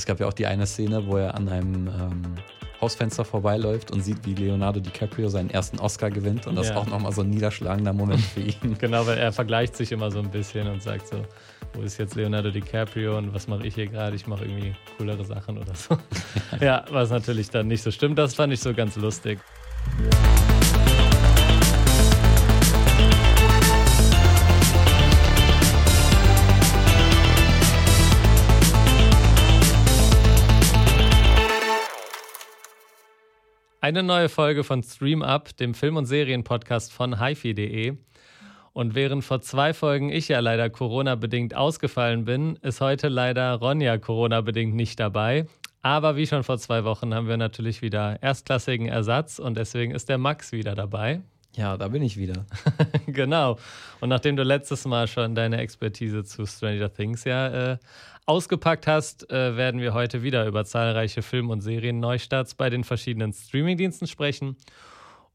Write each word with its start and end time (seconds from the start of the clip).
Es 0.00 0.06
gab 0.06 0.18
ja 0.18 0.26
auch 0.26 0.32
die 0.32 0.46
eine 0.46 0.66
Szene, 0.66 1.06
wo 1.06 1.18
er 1.18 1.34
an 1.34 1.46
einem 1.50 1.88
ähm, 1.88 2.22
Hausfenster 2.80 3.22
vorbeiläuft 3.22 3.90
und 3.90 4.00
sieht, 4.00 4.24
wie 4.24 4.32
Leonardo 4.32 4.80
DiCaprio 4.80 5.28
seinen 5.28 5.50
ersten 5.50 5.78
Oscar 5.78 6.10
gewinnt. 6.10 6.46
Und 6.46 6.56
das 6.56 6.68
ja. 6.68 6.72
ist 6.72 6.78
auch 6.78 6.86
nochmal 6.86 7.12
so 7.12 7.20
ein 7.20 7.28
niederschlagender 7.28 7.92
Moment 7.92 8.22
für 8.22 8.40
ihn. 8.40 8.76
genau, 8.78 9.06
weil 9.06 9.18
er 9.18 9.30
vergleicht 9.30 9.76
sich 9.76 9.92
immer 9.92 10.10
so 10.10 10.20
ein 10.20 10.30
bisschen 10.30 10.68
und 10.68 10.82
sagt 10.82 11.08
so, 11.08 11.22
wo 11.74 11.82
ist 11.82 11.98
jetzt 11.98 12.14
Leonardo 12.14 12.50
DiCaprio 12.50 13.18
und 13.18 13.34
was 13.34 13.46
mache 13.46 13.66
ich 13.66 13.74
hier 13.74 13.88
gerade? 13.88 14.16
Ich 14.16 14.26
mache 14.26 14.46
irgendwie 14.46 14.72
coolere 14.96 15.22
Sachen 15.22 15.58
oder 15.58 15.74
so. 15.74 15.98
ja, 16.62 16.86
was 16.90 17.10
natürlich 17.10 17.50
dann 17.50 17.68
nicht 17.68 17.82
so 17.82 17.90
stimmt. 17.90 18.18
Das 18.18 18.34
fand 18.34 18.54
ich 18.54 18.60
so 18.60 18.72
ganz 18.72 18.96
lustig. 18.96 19.38
Eine 33.90 34.04
neue 34.04 34.28
Folge 34.28 34.62
von 34.62 34.84
Stream 34.84 35.20
Up, 35.20 35.56
dem 35.56 35.74
Film- 35.74 35.96
und 35.96 36.06
Serienpodcast 36.06 36.92
von 36.92 37.20
hifi.de. 37.20 37.96
Und 38.72 38.94
während 38.94 39.24
vor 39.24 39.40
zwei 39.40 39.74
Folgen 39.74 40.10
ich 40.10 40.28
ja 40.28 40.38
leider 40.38 40.70
Corona-bedingt 40.70 41.56
ausgefallen 41.56 42.24
bin, 42.24 42.54
ist 42.62 42.80
heute 42.80 43.08
leider 43.08 43.52
Ronja 43.54 43.98
Corona-bedingt 43.98 44.76
nicht 44.76 45.00
dabei. 45.00 45.46
Aber 45.82 46.14
wie 46.14 46.28
schon 46.28 46.44
vor 46.44 46.58
zwei 46.58 46.84
Wochen 46.84 47.12
haben 47.12 47.26
wir 47.26 47.36
natürlich 47.36 47.82
wieder 47.82 48.22
erstklassigen 48.22 48.86
Ersatz 48.86 49.40
und 49.40 49.56
deswegen 49.56 49.92
ist 49.92 50.08
der 50.08 50.18
Max 50.18 50.52
wieder 50.52 50.76
dabei. 50.76 51.22
Ja, 51.56 51.76
da 51.76 51.88
bin 51.88 52.02
ich 52.02 52.16
wieder. 52.16 52.46
genau. 53.06 53.58
Und 54.00 54.08
nachdem 54.08 54.36
du 54.36 54.42
letztes 54.42 54.84
Mal 54.84 55.08
schon 55.08 55.34
deine 55.34 55.58
Expertise 55.58 56.24
zu 56.24 56.46
Stranger 56.46 56.92
Things 56.92 57.24
ja 57.24 57.72
äh, 57.72 57.78
ausgepackt 58.26 58.86
hast, 58.86 59.30
äh, 59.30 59.56
werden 59.56 59.80
wir 59.80 59.92
heute 59.92 60.22
wieder 60.22 60.46
über 60.46 60.64
zahlreiche 60.64 61.22
Film- 61.22 61.50
und 61.50 61.60
Serien-Neustarts 61.60 62.54
bei 62.54 62.70
den 62.70 62.84
verschiedenen 62.84 63.32
Streamingdiensten 63.32 64.06
sprechen. 64.06 64.56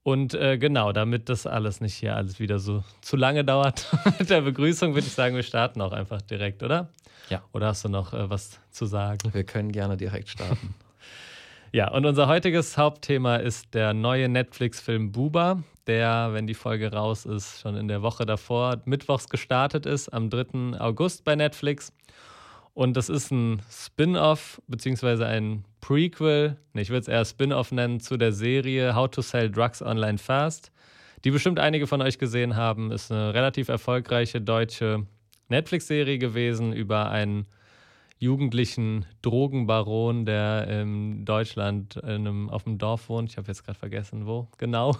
Und 0.03 0.35
äh, 0.35 0.57
genau, 0.57 0.91
damit 0.91 1.29
das 1.29 1.47
alles 1.47 1.81
nicht 1.81 1.95
hier 1.95 2.15
alles 2.15 2.39
wieder 2.39 2.59
so 2.59 2.83
zu 3.01 3.17
lange 3.17 3.43
dauert 3.43 3.87
mit 4.19 4.29
der 4.29 4.41
Begrüßung, 4.41 4.93
würde 4.93 5.07
ich 5.07 5.13
sagen, 5.13 5.35
wir 5.35 5.43
starten 5.43 5.81
auch 5.81 5.91
einfach 5.91 6.21
direkt, 6.21 6.63
oder? 6.63 6.89
Ja. 7.29 7.41
Oder 7.53 7.67
hast 7.67 7.83
du 7.83 7.89
noch 7.89 8.13
äh, 8.13 8.29
was 8.29 8.59
zu 8.69 8.85
sagen? 8.85 9.33
Wir 9.33 9.43
können 9.43 9.71
gerne 9.71 9.97
direkt 9.97 10.29
starten. 10.29 10.75
ja, 11.71 11.91
und 11.91 12.05
unser 12.05 12.27
heutiges 12.27 12.77
Hauptthema 12.77 13.37
ist 13.37 13.73
der 13.73 13.95
neue 13.95 14.29
Netflix-Film 14.29 15.11
Buba, 15.11 15.63
der, 15.87 16.29
wenn 16.33 16.47
die 16.47 16.53
Folge 16.53 16.91
raus 16.91 17.25
ist, 17.25 17.61
schon 17.61 17.75
in 17.75 17.87
der 17.87 18.01
Woche 18.01 18.25
davor, 18.25 18.81
mittwochs 18.85 19.29
gestartet 19.29 19.85
ist, 19.85 20.09
am 20.09 20.29
3. 20.29 20.79
August 20.79 21.23
bei 21.23 21.35
Netflix. 21.35 21.93
Und 22.73 22.97
das 22.97 23.09
ist 23.09 23.31
ein 23.31 23.61
Spin-off, 23.69 24.61
beziehungsweise 24.67 25.25
ein 25.25 25.63
Prequel, 25.79 26.57
ich 26.73 26.89
würde 26.89 27.01
es 27.01 27.07
eher 27.07 27.23
Spin-off 27.23 27.71
nennen, 27.71 27.99
zu 27.99 28.17
der 28.17 28.33
Serie 28.33 28.95
How 28.95 29.09
to 29.09 29.21
Sell 29.21 29.49
Drugs 29.49 29.81
Online 29.81 30.17
Fast, 30.17 30.71
die 31.23 31.31
bestimmt 31.31 31.59
einige 31.59 31.87
von 31.87 32.01
euch 32.01 32.17
gesehen 32.17 32.55
haben. 32.55 32.91
Ist 32.91 33.11
eine 33.11 33.33
relativ 33.33 33.69
erfolgreiche 33.69 34.41
deutsche 34.41 35.05
Netflix-Serie 35.49 36.17
gewesen 36.17 36.73
über 36.73 37.09
einen 37.09 37.47
jugendlichen 38.17 39.05
Drogenbaron, 39.21 40.25
der 40.25 40.67
in 40.67 41.25
Deutschland 41.25 41.97
in 41.97 42.09
einem, 42.09 42.49
auf 42.49 42.63
dem 42.63 42.77
Dorf 42.77 43.09
wohnt. 43.09 43.29
Ich 43.29 43.37
habe 43.37 43.47
jetzt 43.47 43.63
gerade 43.63 43.77
vergessen, 43.77 44.25
wo 44.25 44.47
genau. 44.57 44.95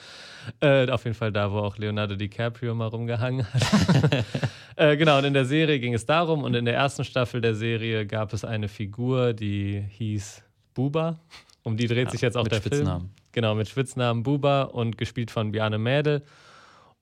äh, 0.60 0.90
auf 0.90 1.04
jeden 1.04 1.14
Fall 1.14 1.32
da, 1.32 1.52
wo 1.52 1.58
auch 1.58 1.78
Leonardo 1.78 2.16
DiCaprio 2.16 2.74
mal 2.74 2.88
rumgehangen 2.88 3.46
hat. 3.46 4.24
äh, 4.76 4.96
genau, 4.96 5.18
und 5.18 5.24
in 5.24 5.34
der 5.34 5.44
Serie 5.44 5.78
ging 5.78 5.94
es 5.94 6.04
darum. 6.04 6.42
Und 6.42 6.54
in 6.54 6.64
der 6.64 6.74
ersten 6.74 7.04
Staffel 7.04 7.40
der 7.40 7.54
Serie 7.54 8.06
gab 8.06 8.32
es 8.32 8.44
eine 8.44 8.68
Figur, 8.68 9.32
die 9.34 9.80
hieß 9.90 10.42
Buba. 10.74 11.20
Um 11.62 11.76
die 11.76 11.86
dreht 11.86 12.06
ja, 12.06 12.10
sich 12.10 12.20
jetzt 12.20 12.36
auch 12.36 12.48
der 12.48 12.56
Spitznamen. 12.56 13.00
Film. 13.00 13.12
Genau, 13.32 13.54
mit 13.54 13.68
Spitznamen 13.68 14.22
Buba 14.22 14.62
und 14.62 14.98
gespielt 14.98 15.30
von 15.30 15.52
Bjarne 15.52 15.78
Mädel. 15.78 16.22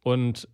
Und 0.03 0.49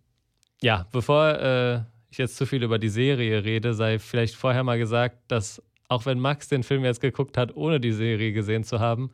ja, 0.61 0.85
bevor 0.91 1.29
äh, 1.39 1.81
ich 2.13 2.19
jetzt 2.19 2.37
zu 2.37 2.45
viel 2.45 2.61
über 2.61 2.77
die 2.77 2.89
Serie 2.89 3.43
rede, 3.43 3.73
sei 3.73 3.97
vielleicht 3.97 4.35
vorher 4.35 4.63
mal 4.63 4.77
gesagt, 4.77 5.17
dass 5.29 5.61
auch 5.89 6.05
wenn 6.05 6.19
Max 6.19 6.47
den 6.47 6.61
Film 6.61 6.85
jetzt 6.85 7.01
geguckt 7.01 7.37
hat, 7.37 7.55
ohne 7.55 7.79
die 7.79 7.91
Serie 7.91 8.31
gesehen 8.33 8.63
zu 8.63 8.79
haben, 8.79 9.11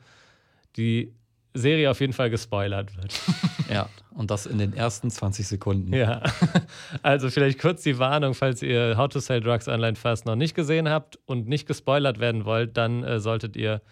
die 0.76 1.14
Serie 1.54 1.90
auf 1.90 2.02
jeden 2.02 2.14
Fall 2.14 2.30
gespoilert 2.30 2.96
wird. 2.98 3.20
Ja, 3.70 3.88
und 4.16 4.32
das 4.32 4.48
in 4.48 4.58
den 4.58 4.74
ersten 4.74 5.12
20 5.12 5.48
Sekunden. 5.48 5.94
Ja, 5.94 6.24
also 7.04 7.30
vielleicht 7.30 7.60
kurz 7.60 7.84
die 7.84 8.00
Warnung, 8.00 8.34
falls 8.34 8.64
ihr 8.64 8.98
How 8.98 9.10
to 9.10 9.20
Sell 9.20 9.42
Drugs 9.42 9.68
Online 9.68 9.96
Fast 9.96 10.26
noch 10.26 10.36
nicht 10.36 10.56
gesehen 10.56 10.90
habt 10.90 11.20
und 11.28 11.48
nicht 11.48 11.68
gespoilert 11.68 12.20
werden 12.20 12.46
wollt, 12.46 12.78
dann 12.78 13.04
äh, 13.04 13.20
solltet 13.20 13.56
ihr 13.56 13.84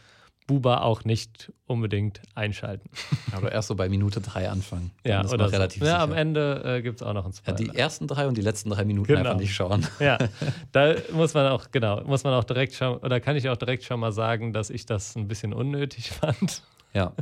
Buba 0.48 0.80
auch 0.80 1.04
nicht 1.04 1.52
unbedingt 1.66 2.22
einschalten. 2.34 2.90
Aber 3.34 3.52
erst 3.52 3.68
so 3.68 3.76
bei 3.76 3.90
Minute 3.90 4.22
drei 4.22 4.50
anfangen. 4.50 4.92
Ja, 5.06 5.24
oder 5.30 5.52
relativ 5.52 5.84
so. 5.84 5.88
Ja, 5.88 6.02
am 6.02 6.14
Ende 6.14 6.64
äh, 6.66 6.82
gibt 6.82 7.02
es 7.02 7.04
auch 7.06 7.14
noch 7.14 7.26
einen 7.26 7.34
Spoiler. 7.34 7.60
Ja, 7.60 7.72
die 7.72 7.78
ersten 7.78 8.08
drei 8.08 8.28
und 8.28 8.38
die 8.38 8.42
letzten 8.42 8.70
drei 8.70 8.86
Minuten 8.86 9.08
genau. 9.08 9.20
einfach 9.20 9.38
nicht 9.38 9.54
schauen. 9.54 9.86
Ja, 10.00 10.18
da 10.72 10.96
muss 11.12 11.34
man 11.34 11.48
auch, 11.48 11.72
genau, 11.72 12.02
muss 12.04 12.24
man 12.24 12.34
auch 12.34 12.46
direkt 12.46 12.74
schauen, 12.74 13.00
oder 13.00 13.20
kann 13.20 13.36
ich 13.36 13.50
auch 13.50 13.58
direkt 13.58 13.84
schon 13.84 14.00
mal 14.00 14.12
sagen, 14.12 14.54
dass 14.54 14.70
ich 14.70 14.86
das 14.86 15.16
ein 15.16 15.28
bisschen 15.28 15.54
unnötig 15.54 16.12
fand. 16.12 16.64
Ja. 16.94 17.14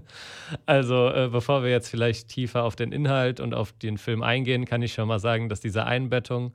Also, 0.66 1.09
äh, 1.09 1.30
bevor 1.31 1.64
wir 1.64 1.72
jetzt 1.72 1.90
vielleicht 1.90 2.28
tiefer 2.28 2.64
auf 2.64 2.75
den 2.75 2.91
Inhalt 2.91 3.40
und 3.40 3.53
auf 3.53 3.72
den 3.72 3.97
Film 3.97 4.22
eingehen, 4.22 4.66
kann 4.66 4.81
ich 4.84 4.94
schon 4.94 5.08
mal 5.08 5.19
sagen, 5.19 5.50
dass 5.50 5.62
diese 5.62 5.85
Einbettung 5.85 6.53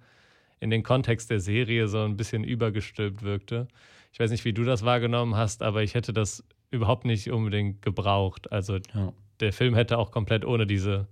in 0.60 0.70
den 0.70 0.82
Kontext 0.82 1.30
der 1.30 1.41
Serie 1.41 1.88
so 1.88 2.03
ein 2.04 2.16
bisschen 2.16 2.44
übergestülpt 2.44 3.22
wirkte. 3.22 3.66
Ich 4.12 4.20
weiß 4.20 4.30
nicht, 4.30 4.44
wie 4.44 4.53
du 4.53 4.64
das 4.64 4.84
wahrgenommen 4.84 5.36
hast, 5.36 5.62
aber 5.62 5.82
ich 5.82 5.94
hätte 5.94 6.12
das 6.12 6.44
überhaupt 6.70 7.04
nicht 7.04 7.31
unbedingt 7.31 7.82
gebraucht. 7.82 8.53
Also 8.53 8.78
ja. 8.94 9.12
der 9.41 9.53
Film 9.53 9.75
hätte 9.75 9.98
auch 9.98 10.10
komplett 10.10 10.44
ohne 10.44 10.66
diese, 10.66 11.06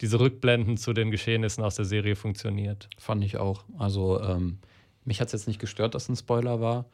diese 0.00 0.18
Rückblenden 0.20 0.76
zu 0.76 0.92
den 0.92 1.10
Geschehnissen 1.10 1.62
aus 1.62 1.76
der 1.76 1.84
Serie 1.84 2.16
funktioniert. 2.16 2.88
Fand 2.98 3.22
ich 3.24 3.36
auch. 3.36 3.64
Also 3.78 4.20
ähm, 4.22 4.58
mich 5.04 5.20
hat 5.20 5.28
es 5.28 5.32
jetzt 5.32 5.48
nicht 5.48 5.60
gestört, 5.60 5.94
dass 5.94 6.08
ein 6.08 6.16
Spoiler 6.16 6.60
war, 6.60 6.86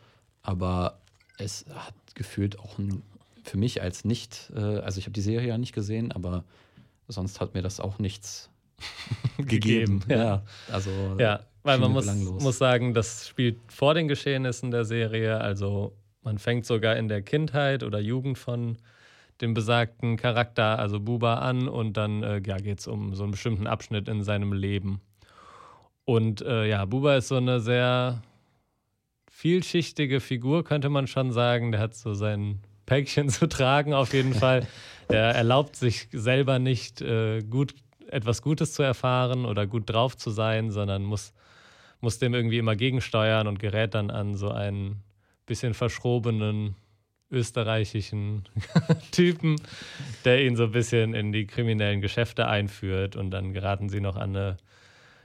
aber 0.42 0.98
es 1.38 1.66
hat 1.72 1.94
gefühlt 2.14 2.58
auch 2.58 2.78
ein, 2.78 3.02
für 3.44 3.56
mich 3.56 3.82
als 3.82 4.04
nicht, 4.04 4.50
äh, 4.54 4.60
also 4.60 4.98
ich 4.98 5.04
habe 5.04 5.12
die 5.12 5.20
Serie 5.20 5.48
ja 5.48 5.58
nicht 5.58 5.72
gesehen, 5.72 6.12
aber 6.12 6.44
sonst 7.06 7.40
hat 7.40 7.54
mir 7.54 7.62
das 7.62 7.80
auch 7.80 7.98
nichts 7.98 8.50
gegeben. 9.36 10.00
gegeben. 10.00 10.02
Ja. 10.08 10.42
also 10.70 10.90
ja, 11.18 11.40
weil 11.62 11.78
man 11.78 11.92
muss, 11.92 12.06
muss 12.06 12.58
sagen, 12.58 12.94
das 12.94 13.28
spielt 13.28 13.58
vor 13.68 13.94
den 13.94 14.08
Geschehnissen 14.08 14.70
der 14.70 14.84
Serie, 14.84 15.40
also 15.40 15.92
man 16.28 16.36
fängt 16.36 16.66
sogar 16.66 16.96
in 16.96 17.08
der 17.08 17.22
Kindheit 17.22 17.82
oder 17.82 18.00
Jugend 18.00 18.36
von 18.36 18.76
dem 19.40 19.54
besagten 19.54 20.18
Charakter, 20.18 20.78
also 20.78 21.00
Buba, 21.00 21.36
an 21.36 21.68
und 21.68 21.96
dann 21.96 22.22
äh, 22.22 22.42
ja, 22.44 22.58
geht 22.58 22.80
es 22.80 22.86
um 22.86 23.14
so 23.14 23.22
einen 23.22 23.32
bestimmten 23.32 23.66
Abschnitt 23.66 24.08
in 24.08 24.22
seinem 24.22 24.52
Leben. 24.52 25.00
Und 26.04 26.42
äh, 26.42 26.68
ja, 26.68 26.84
Buba 26.84 27.16
ist 27.16 27.28
so 27.28 27.36
eine 27.36 27.60
sehr 27.60 28.22
vielschichtige 29.30 30.20
Figur, 30.20 30.64
könnte 30.64 30.90
man 30.90 31.06
schon 31.06 31.32
sagen. 31.32 31.72
Der 31.72 31.80
hat 31.80 31.94
so 31.94 32.12
sein 32.12 32.60
Päckchen 32.84 33.28
zu 33.30 33.48
tragen, 33.48 33.94
auf 33.94 34.12
jeden 34.12 34.34
Fall. 34.34 34.66
Der 35.08 35.34
erlaubt 35.34 35.76
sich 35.76 36.08
selber 36.12 36.58
nicht, 36.58 37.00
äh, 37.00 37.40
gut, 37.40 37.74
etwas 38.08 38.42
Gutes 38.42 38.74
zu 38.74 38.82
erfahren 38.82 39.46
oder 39.46 39.66
gut 39.66 39.88
drauf 39.88 40.14
zu 40.14 40.28
sein, 40.28 40.72
sondern 40.72 41.04
muss, 41.04 41.32
muss 42.02 42.18
dem 42.18 42.34
irgendwie 42.34 42.58
immer 42.58 42.76
gegensteuern 42.76 43.46
und 43.46 43.58
gerät 43.58 43.94
dann 43.94 44.10
an 44.10 44.36
so 44.36 44.50
einen 44.50 45.02
bisschen 45.48 45.74
verschrobenen 45.74 46.76
österreichischen 47.30 48.44
Typen, 49.10 49.56
der 50.24 50.44
ihn 50.44 50.56
so 50.56 50.64
ein 50.64 50.72
bisschen 50.72 51.14
in 51.14 51.32
die 51.32 51.46
kriminellen 51.46 52.00
Geschäfte 52.00 52.46
einführt 52.46 53.16
und 53.16 53.30
dann 53.30 53.52
geraten 53.52 53.88
sie 53.88 54.00
noch 54.00 54.16
an 54.16 54.36
eine 54.36 54.56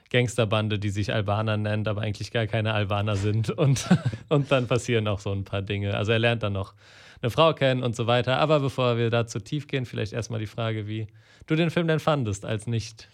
Gangsterbande, 0.10 0.80
die 0.80 0.90
sich 0.90 1.14
Albaner 1.14 1.58
nennt, 1.58 1.88
aber 1.88 2.02
eigentlich 2.02 2.32
gar 2.32 2.46
keine 2.46 2.74
Albaner 2.74 3.16
sind 3.16 3.50
und, 3.58 3.88
und 4.30 4.52
dann 4.52 4.68
passieren 4.68 5.08
auch 5.08 5.20
so 5.20 5.32
ein 5.32 5.44
paar 5.44 5.62
Dinge. 5.62 5.96
Also 5.96 6.12
er 6.12 6.20
lernt 6.20 6.44
dann 6.44 6.54
noch 6.54 6.74
eine 7.22 7.30
Frau 7.30 7.54
kennen 7.54 7.84
und 7.84 7.96
so 7.96 8.06
weiter. 8.06 8.38
Aber 8.38 8.60
bevor 8.60 8.98
wir 8.98 9.10
da 9.10 9.26
zu 9.26 9.40
tief 9.40 9.68
gehen, 9.68 9.86
vielleicht 9.86 10.14
erstmal 10.14 10.40
die 10.40 10.46
Frage, 10.46 10.88
wie 10.88 11.08
du 11.48 11.56
den 11.56 11.70
Film 11.70 11.88
denn 11.88 12.00
fandest, 12.00 12.46
als 12.46 12.68
nicht 12.68 13.08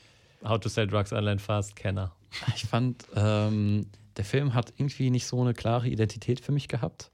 How 0.43 0.59
to 0.59 0.67
Sell 0.67 0.87
Drugs 0.87 1.13
Online 1.13 1.39
Fast 1.39 1.75
Kenner. 1.75 2.11
Ich 2.55 2.65
fand, 2.65 3.05
ähm, 3.15 3.87
der 4.19 4.25
Film 4.25 4.53
hat 4.53 4.73
irgendwie 4.75 5.11
nicht 5.11 5.25
so 5.25 5.39
eine 5.39 5.53
klare 5.53 5.87
Identität 5.87 6.41
für 6.41 6.51
mich 6.51 6.67
gehabt. 6.67 7.09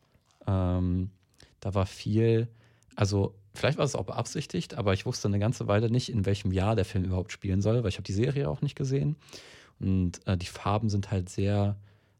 Ähm, 0.47 1.11
da 1.59 1.75
war 1.75 1.85
viel, 1.85 2.47
also 2.95 3.35
vielleicht 3.53 3.77
war 3.77 3.85
es 3.85 3.93
auch 3.93 4.05
beabsichtigt, 4.05 4.73
aber 4.73 4.91
ich 4.93 5.05
wusste 5.05 5.27
eine 5.27 5.37
ganze 5.37 5.67
Weile 5.67 5.91
nicht, 5.91 6.09
in 6.09 6.25
welchem 6.25 6.51
Jahr 6.51 6.75
der 6.75 6.83
Film 6.83 7.03
überhaupt 7.03 7.31
spielen 7.31 7.61
soll, 7.61 7.83
weil 7.83 7.89
ich 7.89 7.97
habe 7.97 8.07
die 8.07 8.11
Serie 8.11 8.49
auch 8.49 8.61
nicht 8.61 8.75
gesehen. 8.75 9.17
Und 9.79 10.25
äh, 10.25 10.35
die 10.35 10.47
Farben 10.47 10.89
sind 10.89 11.11
halt 11.11 11.29
sehr 11.29 11.75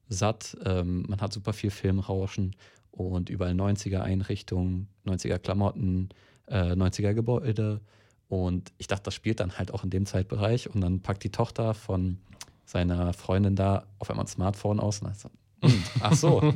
satt. 0.07 0.55
Ähm, 0.63 1.05
man 1.07 1.19
hat 1.19 1.33
super 1.33 1.53
viel 1.53 1.71
Filmrauschen 1.71 2.55
und 2.91 3.31
überall 3.31 3.53
90er 3.53 4.01
Einrichtungen, 4.01 4.87
90er 5.07 5.39
Klamotten, 5.39 6.09
äh, 6.45 6.73
90er 6.73 7.15
Gebäude. 7.15 7.81
Und 8.29 8.71
ich 8.77 8.85
dachte, 8.85 9.05
das 9.05 9.15
spielt 9.15 9.39
dann 9.39 9.57
halt 9.57 9.73
auch 9.73 9.83
in 9.83 9.89
dem 9.89 10.05
Zeitbereich. 10.05 10.69
Und 10.69 10.81
dann 10.81 10.99
packt 10.99 11.23
die 11.23 11.31
Tochter 11.31 11.73
von 11.73 12.19
seiner 12.65 13.13
Freundin 13.13 13.55
da 13.55 13.85
auf 13.99 14.09
einmal 14.09 14.25
ein 14.25 14.29
Smartphone 14.29 14.79
aus 14.79 15.01
und 15.01 15.15
sagt, 15.15 15.35
hm, 15.61 15.83
ach 16.01 16.13
so. 16.13 16.41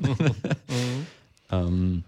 Ähm, 1.51 2.03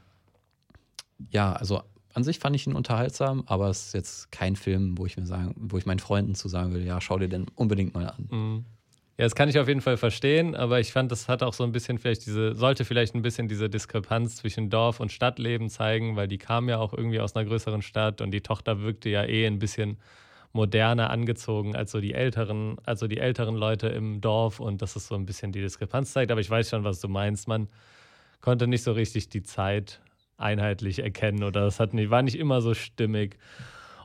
ja, 1.31 1.53
also 1.53 1.81
an 2.13 2.23
sich 2.23 2.39
fand 2.39 2.55
ich 2.55 2.67
ihn 2.67 2.75
unterhaltsam, 2.75 3.43
aber 3.47 3.69
es 3.69 3.87
ist 3.87 3.93
jetzt 3.93 4.31
kein 4.31 4.55
Film, 4.55 4.97
wo 4.97 5.05
ich 5.05 5.17
mir 5.17 5.25
sagen, 5.25 5.55
wo 5.57 5.77
ich 5.77 5.85
meinen 5.85 5.99
Freunden 5.99 6.35
zu 6.35 6.47
sagen 6.49 6.73
will, 6.73 6.85
ja, 6.85 6.99
schau 6.99 7.17
dir 7.17 7.29
den 7.29 7.47
unbedingt 7.55 7.93
mal 7.93 8.07
an. 8.07 8.27
Mhm. 8.29 8.65
Ja, 9.17 9.25
das 9.25 9.35
kann 9.35 9.49
ich 9.49 9.59
auf 9.59 9.67
jeden 9.67 9.81
Fall 9.81 9.97
verstehen, 9.97 10.55
aber 10.55 10.79
ich 10.79 10.91
fand, 10.91 11.11
das 11.11 11.27
hat 11.27 11.43
auch 11.43 11.53
so 11.53 11.63
ein 11.63 11.71
bisschen 11.71 11.99
vielleicht 11.99 12.25
diese, 12.25 12.55
sollte 12.55 12.85
vielleicht 12.85 13.13
ein 13.13 13.21
bisschen 13.21 13.47
diese 13.47 13.69
Diskrepanz 13.69 14.37
zwischen 14.37 14.69
Dorf- 14.69 14.99
und 14.99 15.11
Stadtleben 15.11 15.69
zeigen, 15.69 16.15
weil 16.15 16.27
die 16.27 16.37
kam 16.37 16.69
ja 16.69 16.79
auch 16.79 16.93
irgendwie 16.93 17.19
aus 17.19 17.35
einer 17.35 17.45
größeren 17.45 17.81
Stadt 17.81 18.21
und 18.21 18.31
die 18.31 18.41
Tochter 18.41 18.81
wirkte 18.81 19.09
ja 19.09 19.23
eh 19.23 19.45
ein 19.45 19.59
bisschen 19.59 19.97
moderner 20.53 21.09
angezogen 21.09 21.75
als 21.75 21.91
so 21.91 22.01
die 22.01 22.13
älteren, 22.13 22.77
also 22.83 23.07
die 23.07 23.19
älteren 23.19 23.55
Leute 23.55 23.87
im 23.87 24.21
Dorf 24.21 24.59
und 24.59 24.81
das 24.81 24.95
ist 24.95 25.07
so 25.07 25.15
ein 25.15 25.25
bisschen 25.25 25.51
die 25.51 25.61
Diskrepanz 25.61 26.13
zeigt. 26.13 26.31
Aber 26.31 26.41
ich 26.41 26.49
weiß 26.49 26.69
schon, 26.69 26.83
was 26.83 26.99
du 26.99 27.07
meinst. 27.07 27.47
Man 27.47 27.69
konnte 28.41 28.67
nicht 28.67 28.83
so 28.83 28.91
richtig 28.91 29.29
die 29.29 29.43
Zeit 29.43 30.01
einheitlich 30.37 30.99
erkennen 30.99 31.43
oder 31.43 31.67
es 31.67 31.79
hat 31.79 31.93
nicht, 31.93 32.09
war 32.09 32.21
nicht 32.21 32.37
immer 32.37 32.61
so 32.61 32.73
stimmig. 32.73 33.37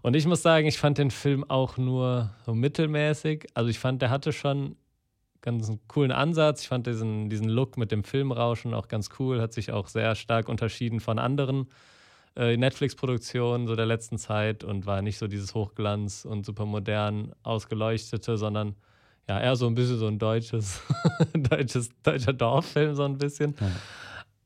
Und 0.02 0.14
ich 0.14 0.26
muss 0.26 0.42
sagen, 0.42 0.66
ich 0.66 0.78
fand 0.78 0.98
den 0.98 1.10
Film 1.10 1.42
auch 1.48 1.78
nur 1.78 2.30
so 2.44 2.54
mittelmäßig. 2.54 3.46
Also 3.54 3.70
ich 3.70 3.78
fand, 3.78 4.02
der 4.02 4.10
hatte 4.10 4.32
schon 4.32 4.76
ganz 5.40 5.68
einen 5.68 5.80
coolen 5.88 6.12
Ansatz. 6.12 6.62
Ich 6.62 6.68
fand 6.68 6.86
diesen, 6.86 7.28
diesen 7.30 7.48
Look 7.48 7.76
mit 7.76 7.90
dem 7.90 8.04
Filmrauschen 8.04 8.74
auch 8.74 8.88
ganz 8.88 9.10
cool, 9.18 9.40
hat 9.40 9.52
sich 9.52 9.72
auch 9.72 9.88
sehr 9.88 10.14
stark 10.14 10.48
unterschieden 10.48 11.00
von 11.00 11.18
anderen 11.18 11.68
äh, 12.36 12.56
Netflix-Produktionen 12.56 13.66
so 13.66 13.76
der 13.76 13.86
letzten 13.86 14.18
Zeit 14.18 14.64
und 14.64 14.86
war 14.86 15.02
nicht 15.02 15.18
so 15.18 15.26
dieses 15.26 15.54
Hochglanz 15.54 16.24
und 16.24 16.44
super 16.44 16.66
modern 16.66 17.32
ausgeleuchtete, 17.42 18.36
sondern 18.36 18.74
ja, 19.28 19.40
eher 19.40 19.56
so 19.56 19.66
ein 19.66 19.74
bisschen 19.74 19.98
so 19.98 20.06
ein 20.06 20.18
deutsches, 20.18 20.82
deutsches 21.34 21.90
deutscher 22.02 22.32
Dorffilm, 22.32 22.94
so 22.94 23.04
ein 23.04 23.18
bisschen. 23.18 23.54
Ja. 23.60 23.70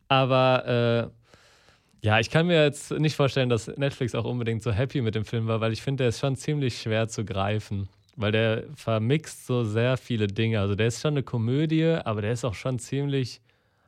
Aber 0.08 1.10
äh, 1.12 2.06
ja, 2.06 2.18
ich 2.18 2.30
kann 2.30 2.46
mir 2.46 2.64
jetzt 2.64 2.90
nicht 2.92 3.14
vorstellen, 3.14 3.48
dass 3.48 3.68
Netflix 3.68 4.14
auch 4.14 4.24
unbedingt 4.24 4.62
so 4.62 4.72
happy 4.72 5.02
mit 5.02 5.14
dem 5.14 5.24
Film 5.24 5.46
war, 5.46 5.60
weil 5.60 5.72
ich 5.72 5.82
finde, 5.82 6.04
der 6.04 6.08
ist 6.08 6.20
schon 6.20 6.36
ziemlich 6.36 6.80
schwer 6.80 7.08
zu 7.08 7.24
greifen. 7.24 7.88
Weil 8.16 8.32
der 8.32 8.64
vermixt 8.74 9.46
so 9.46 9.64
sehr 9.64 9.96
viele 9.96 10.26
Dinge. 10.26 10.60
Also 10.60 10.74
der 10.74 10.88
ist 10.88 11.00
schon 11.00 11.14
eine 11.14 11.22
Komödie, 11.22 11.84
aber 11.84 12.22
der 12.22 12.32
ist 12.32 12.44
auch 12.44 12.54
schon 12.54 12.78
ziemlich 12.78 13.40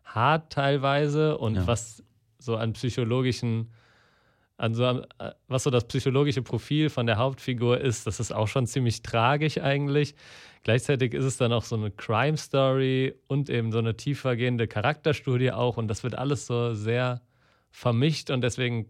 hart 0.04 0.52
teilweise. 0.52 1.38
Und 1.38 1.56
ja. 1.56 1.66
was 1.66 2.02
so 2.38 2.56
an 2.56 2.74
psychologischen, 2.74 3.70
an 4.62 4.74
so, 4.74 4.84
äh, 4.84 5.02
was 5.48 5.64
so 5.64 5.70
das 5.70 5.84
psychologische 5.88 6.40
Profil 6.40 6.88
von 6.88 7.06
der 7.06 7.18
Hauptfigur 7.18 7.80
ist, 7.80 8.06
das 8.06 8.20
ist 8.20 8.32
auch 8.32 8.46
schon 8.46 8.66
ziemlich 8.66 9.02
tragisch 9.02 9.58
eigentlich. 9.58 10.14
Gleichzeitig 10.62 11.14
ist 11.14 11.24
es 11.24 11.36
dann 11.36 11.52
auch 11.52 11.64
so 11.64 11.74
eine 11.74 11.90
Crime 11.90 12.36
Story 12.36 13.12
und 13.26 13.50
eben 13.50 13.72
so 13.72 13.78
eine 13.78 13.96
tiefergehende 13.96 14.68
Charakterstudie 14.68 15.50
auch. 15.50 15.76
Und 15.78 15.88
das 15.88 16.04
wird 16.04 16.14
alles 16.14 16.46
so 16.46 16.74
sehr 16.74 17.20
vermischt 17.72 18.30
und 18.30 18.42
deswegen 18.42 18.86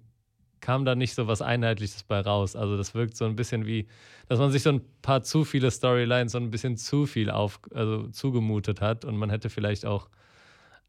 kam 0.60 0.84
da 0.84 0.94
nicht 0.94 1.14
so 1.14 1.26
was 1.26 1.40
Einheitliches 1.40 2.02
bei 2.02 2.20
raus. 2.20 2.54
Also 2.54 2.76
das 2.76 2.94
wirkt 2.94 3.16
so 3.16 3.24
ein 3.24 3.34
bisschen 3.34 3.64
wie, 3.64 3.88
dass 4.28 4.38
man 4.38 4.52
sich 4.52 4.62
so 4.62 4.70
ein 4.70 4.82
paar 5.00 5.22
zu 5.22 5.42
viele 5.44 5.70
Storylines 5.70 6.32
so 6.32 6.38
ein 6.38 6.50
bisschen 6.50 6.76
zu 6.76 7.06
viel 7.06 7.30
auf, 7.30 7.60
also 7.74 8.08
zugemutet 8.08 8.82
hat 8.82 9.06
und 9.06 9.16
man 9.16 9.30
hätte 9.30 9.48
vielleicht 9.48 9.86
auch 9.86 10.10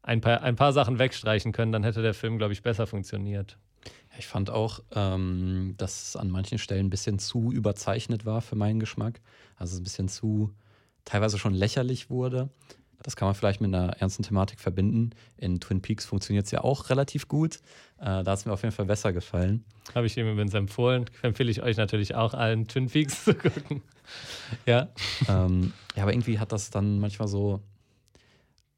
ein 0.02 0.20
paar, 0.20 0.42
ein 0.42 0.56
paar 0.56 0.74
Sachen 0.74 0.98
wegstreichen 0.98 1.52
können, 1.52 1.72
dann 1.72 1.84
hätte 1.84 2.02
der 2.02 2.12
Film, 2.12 2.36
glaube 2.36 2.52
ich, 2.52 2.62
besser 2.62 2.86
funktioniert. 2.86 3.56
Ich 4.18 4.26
fand 4.26 4.50
auch, 4.50 4.80
ähm, 4.94 5.74
dass 5.76 6.08
es 6.08 6.16
an 6.16 6.30
manchen 6.30 6.58
Stellen 6.58 6.86
ein 6.86 6.90
bisschen 6.90 7.18
zu 7.18 7.50
überzeichnet 7.52 8.24
war 8.24 8.40
für 8.42 8.56
meinen 8.56 8.78
Geschmack. 8.78 9.20
Also 9.56 9.76
ein 9.76 9.82
bisschen 9.82 10.08
zu 10.08 10.52
teilweise 11.04 11.38
schon 11.38 11.54
lächerlich 11.54 12.10
wurde. 12.10 12.50
Das 13.02 13.16
kann 13.16 13.28
man 13.28 13.34
vielleicht 13.34 13.60
mit 13.60 13.74
einer 13.74 13.90
ernsten 13.98 14.22
Thematik 14.22 14.60
verbinden. 14.60 15.10
In 15.36 15.60
Twin 15.60 15.82
Peaks 15.82 16.06
funktioniert 16.06 16.46
es 16.46 16.52
ja 16.52 16.64
auch 16.64 16.88
relativ 16.88 17.28
gut. 17.28 17.56
Äh, 17.98 18.24
da 18.24 18.24
hat 18.24 18.38
es 18.38 18.46
mir 18.46 18.52
auf 18.52 18.62
jeden 18.62 18.74
Fall 18.74 18.86
besser 18.86 19.12
gefallen. 19.12 19.62
Habe 19.94 20.06
ich 20.06 20.16
ihm 20.16 20.26
übrigens 20.26 20.54
empfohlen. 20.54 21.04
Empfehle 21.20 21.50
ich 21.50 21.62
euch 21.62 21.76
natürlich 21.76 22.14
auch 22.14 22.32
allen 22.32 22.66
Twin 22.66 22.88
Peaks 22.88 23.24
zu 23.24 23.34
gucken. 23.34 23.82
ja. 24.64 24.88
Ähm, 25.28 25.74
ja, 25.96 26.04
aber 26.04 26.12
irgendwie 26.12 26.38
hat 26.38 26.52
das 26.52 26.70
dann 26.70 26.98
manchmal 26.98 27.28
so, 27.28 27.60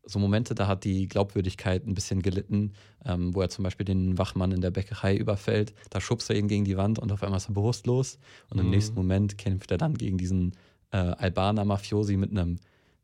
so 0.06 0.18
Momente, 0.18 0.54
da 0.54 0.68
hat 0.68 0.84
die 0.84 1.08
Glaubwürdigkeit 1.08 1.86
ein 1.86 1.94
bisschen 1.94 2.22
gelitten, 2.22 2.72
ähm, 3.04 3.34
wo 3.34 3.42
er 3.42 3.48
zum 3.48 3.64
Beispiel 3.64 3.84
den 3.84 4.16
Wachmann 4.18 4.52
in 4.52 4.60
der 4.60 4.70
Bäckerei 4.70 5.16
überfällt. 5.16 5.74
Da 5.90 6.00
schubst 6.00 6.30
er 6.30 6.36
ihn 6.36 6.48
gegen 6.48 6.64
die 6.64 6.76
Wand 6.76 6.98
und 6.98 7.10
auf 7.12 7.22
einmal 7.22 7.38
ist 7.38 7.48
er 7.48 7.54
bewusstlos. 7.54 8.18
Und 8.48 8.58
im 8.58 8.66
mhm. 8.66 8.70
nächsten 8.70 8.94
Moment 8.94 9.36
kämpft 9.36 9.70
er 9.72 9.78
dann 9.78 9.94
gegen 9.94 10.16
diesen 10.16 10.52
äh, 10.92 10.98
Albaner-Mafiosi 10.98 12.16
mit 12.16 12.30
einem 12.30 12.58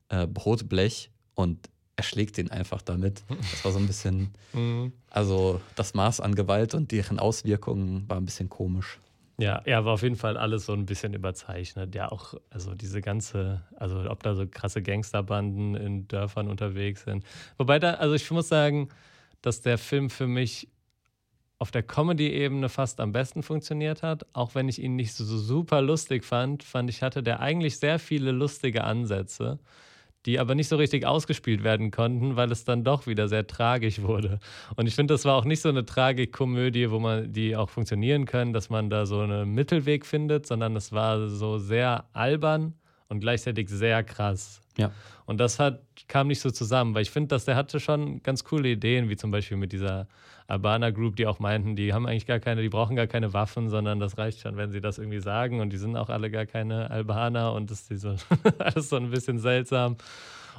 äh, 0.08 0.26
Brotblech 0.28 1.10
und 1.34 1.68
erschlägt 1.96 2.38
ihn 2.38 2.50
einfach 2.50 2.82
damit. 2.82 3.24
Das 3.28 3.64
war 3.64 3.72
so 3.72 3.78
ein 3.78 3.86
bisschen, 3.86 4.30
mhm. 4.52 4.92
also 5.10 5.60
das 5.74 5.94
Maß 5.94 6.20
an 6.20 6.34
Gewalt 6.34 6.74
und 6.74 6.92
deren 6.92 7.18
Auswirkungen 7.18 8.08
war 8.08 8.16
ein 8.16 8.24
bisschen 8.24 8.48
komisch. 8.48 9.00
Ja, 9.42 9.60
ja, 9.66 9.84
war 9.84 9.94
auf 9.94 10.02
jeden 10.02 10.14
Fall 10.16 10.36
alles 10.36 10.66
so 10.66 10.72
ein 10.72 10.86
bisschen 10.86 11.14
überzeichnet. 11.14 11.94
Ja, 11.96 12.12
auch, 12.12 12.34
also 12.50 12.74
diese 12.74 13.00
ganze, 13.00 13.62
also 13.76 14.08
ob 14.08 14.22
da 14.22 14.34
so 14.36 14.46
krasse 14.46 14.82
Gangsterbanden 14.82 15.74
in 15.74 16.06
Dörfern 16.06 16.48
unterwegs 16.48 17.02
sind. 17.02 17.24
Wobei 17.58 17.80
da, 17.80 17.94
also 17.94 18.14
ich 18.14 18.30
muss 18.30 18.48
sagen, 18.48 18.88
dass 19.40 19.60
der 19.60 19.78
Film 19.78 20.10
für 20.10 20.28
mich 20.28 20.68
auf 21.58 21.72
der 21.72 21.82
Comedy-Ebene 21.82 22.68
fast 22.68 23.00
am 23.00 23.12
besten 23.12 23.42
funktioniert 23.42 24.02
hat. 24.02 24.26
Auch 24.32 24.54
wenn 24.54 24.68
ich 24.68 24.80
ihn 24.80 24.94
nicht 24.94 25.12
so, 25.14 25.24
so 25.24 25.38
super 25.38 25.82
lustig 25.82 26.24
fand, 26.24 26.62
fand 26.62 26.88
ich, 26.90 27.02
hatte 27.02 27.22
der 27.22 27.40
eigentlich 27.40 27.78
sehr 27.78 27.98
viele 27.98 28.30
lustige 28.32 28.84
Ansätze 28.84 29.58
die 30.26 30.38
aber 30.38 30.54
nicht 30.54 30.68
so 30.68 30.76
richtig 30.76 31.06
ausgespielt 31.06 31.64
werden 31.64 31.90
konnten, 31.90 32.36
weil 32.36 32.50
es 32.52 32.64
dann 32.64 32.84
doch 32.84 33.06
wieder 33.06 33.28
sehr 33.28 33.46
tragisch 33.46 34.02
wurde. 34.02 34.38
Und 34.76 34.86
ich 34.86 34.94
finde, 34.94 35.14
das 35.14 35.24
war 35.24 35.36
auch 35.36 35.44
nicht 35.44 35.60
so 35.60 35.68
eine 35.68 35.84
Tragikkomödie, 35.84 36.90
wo 36.90 36.98
man 36.98 37.32
die 37.32 37.56
auch 37.56 37.70
funktionieren 37.70 38.26
können, 38.26 38.52
dass 38.52 38.70
man 38.70 38.90
da 38.90 39.06
so 39.06 39.20
einen 39.20 39.52
Mittelweg 39.52 40.06
findet, 40.06 40.46
sondern 40.46 40.76
es 40.76 40.92
war 40.92 41.28
so 41.28 41.58
sehr 41.58 42.04
albern 42.12 42.74
und 43.12 43.20
gleichzeitig 43.20 43.68
sehr 43.68 44.02
krass. 44.02 44.60
Ja. 44.76 44.90
Und 45.26 45.38
das 45.38 45.58
hat, 45.58 45.82
kam 46.08 46.28
nicht 46.28 46.40
so 46.40 46.50
zusammen, 46.50 46.94
weil 46.94 47.02
ich 47.02 47.10
finde, 47.10 47.28
dass 47.28 47.44
der 47.44 47.56
hatte 47.56 47.78
schon 47.78 48.22
ganz 48.22 48.42
coole 48.42 48.70
Ideen, 48.70 49.08
wie 49.08 49.16
zum 49.16 49.30
Beispiel 49.30 49.56
mit 49.56 49.72
dieser 49.72 50.08
Albana 50.48 50.90
Group, 50.90 51.16
die 51.16 51.26
auch 51.26 51.38
meinten, 51.38 51.76
die 51.76 51.92
haben 51.92 52.06
eigentlich 52.06 52.26
gar 52.26 52.40
keine, 52.40 52.62
die 52.62 52.68
brauchen 52.68 52.96
gar 52.96 53.06
keine 53.06 53.32
Waffen, 53.32 53.68
sondern 53.68 54.00
das 54.00 54.18
reicht 54.18 54.40
schon, 54.40 54.56
wenn 54.56 54.72
sie 54.72 54.80
das 54.80 54.98
irgendwie 54.98 55.20
sagen. 55.20 55.60
Und 55.60 55.70
die 55.72 55.76
sind 55.76 55.96
auch 55.96 56.08
alle 56.08 56.30
gar 56.30 56.46
keine 56.46 56.90
Albaner 56.90 57.52
und 57.52 57.70
das 57.70 57.90
ist 57.90 58.00
so, 58.00 58.16
alles 58.58 58.88
so 58.88 58.96
ein 58.96 59.10
bisschen 59.10 59.38
seltsam. 59.38 59.96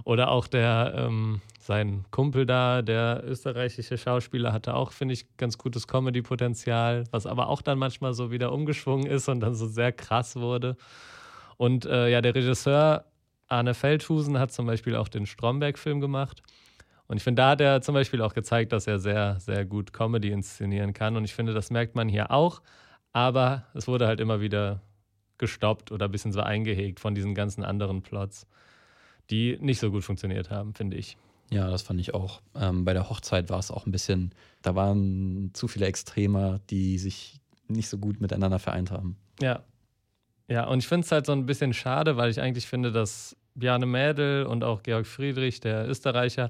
Oder 0.06 0.32
auch 0.32 0.48
der, 0.48 0.94
ähm, 0.96 1.42
sein 1.60 2.06
Kumpel 2.12 2.46
da, 2.46 2.82
der 2.82 3.24
österreichische 3.26 3.98
Schauspieler, 3.98 4.54
hatte 4.54 4.74
auch, 4.74 4.92
finde 4.92 5.14
ich, 5.14 5.38
ganz 5.38 5.58
gutes 5.58 5.88
Comedy-Potenzial, 5.88 7.06
was 7.12 7.26
aber 7.26 7.48
auch 7.48 7.62
dann 7.62 7.78
manchmal 7.78 8.14
so 8.14 8.32
wieder 8.32 8.52
umgeschwungen 8.52 9.06
ist 9.06 9.30
und 9.30 9.40
dann 9.40 9.56
so 9.56 9.68
sehr 9.68 9.92
krass 9.92 10.36
wurde. 10.36 10.76
Und 11.58 11.86
äh, 11.86 12.10
ja, 12.10 12.22
der 12.22 12.36
Regisseur 12.36 13.06
Arne 13.48 13.74
Feldhusen 13.74 14.40
hat 14.40 14.52
zum 14.52 14.66
Beispiel 14.66 14.96
auch 14.96 15.08
den 15.08 15.26
Stromberg-Film 15.26 16.02
gemacht. 16.02 16.42
Und 17.08 17.18
ich 17.18 17.24
finde, 17.24 17.42
da 17.42 17.50
hat 17.52 17.62
er 17.62 17.82
zum 17.82 17.94
Beispiel 17.94 18.22
auch 18.22 18.34
gezeigt, 18.34 18.72
dass 18.72 18.88
er 18.88 19.00
sehr, 19.00 19.40
sehr 19.40 19.66
gut 19.66 19.94
Comedy 19.94 20.32
inszenieren 20.32 20.94
kann. 20.94 21.16
Und 21.18 21.26
ich 21.26 21.36
finde, 21.36 21.54
das 21.54 21.70
merkt 21.70 21.96
man 21.96 22.10
hier 22.10 22.32
auch. 22.32 22.62
Aber 23.12 23.66
es 23.74 23.88
wurde 23.88 24.08
halt 24.08 24.20
immer 24.20 24.42
wieder 24.42 24.82
gestoppt 25.38 25.92
oder 25.92 26.06
ein 26.06 26.12
bisschen 26.12 26.32
so 26.32 26.42
eingehegt 26.42 27.00
von 27.00 27.14
diesen 27.14 27.36
ganzen 27.36 27.64
anderen 27.64 28.02
Plots, 28.02 28.48
die 29.30 29.58
nicht 29.62 29.80
so 29.80 29.92
gut 29.92 30.04
funktioniert 30.04 30.50
haben, 30.50 30.74
finde 30.74 30.98
ich. 30.98 31.18
Ja, 31.52 31.70
das 31.70 31.84
fand 31.84 32.00
ich 32.00 32.14
auch. 32.14 32.42
Ähm, 32.56 32.86
bei 32.86 32.94
der 32.94 33.10
Hochzeit 33.10 33.50
war 33.50 33.60
es 33.60 33.70
auch 33.70 33.86
ein 33.86 33.92
bisschen, 33.92 34.34
da 34.62 34.74
waren 34.74 35.52
zu 35.54 35.68
viele 35.68 35.86
Extremer, 35.86 36.60
die 36.70 36.98
sich 36.98 37.40
nicht 37.68 37.90
so 37.90 37.98
gut 37.98 38.22
miteinander 38.22 38.60
vereint 38.60 38.90
haben. 38.90 39.18
Ja. 39.40 39.64
Ja, 40.48 40.66
und 40.66 40.80
ich 40.80 40.88
finde 40.88 41.06
es 41.06 41.12
halt 41.12 41.26
so 41.26 41.32
ein 41.32 41.46
bisschen 41.46 41.74
schade, 41.74 42.18
weil 42.18 42.30
ich 42.30 42.42
eigentlich 42.42 42.68
finde, 42.68 42.92
dass 42.92 43.36
Bjarne 43.56 43.86
Mädel 43.86 44.46
und 44.46 44.64
auch 44.64 44.84
Georg 44.84 45.06
Friedrich, 45.06 45.60
der 45.60 45.88
Österreicher, 45.88 46.50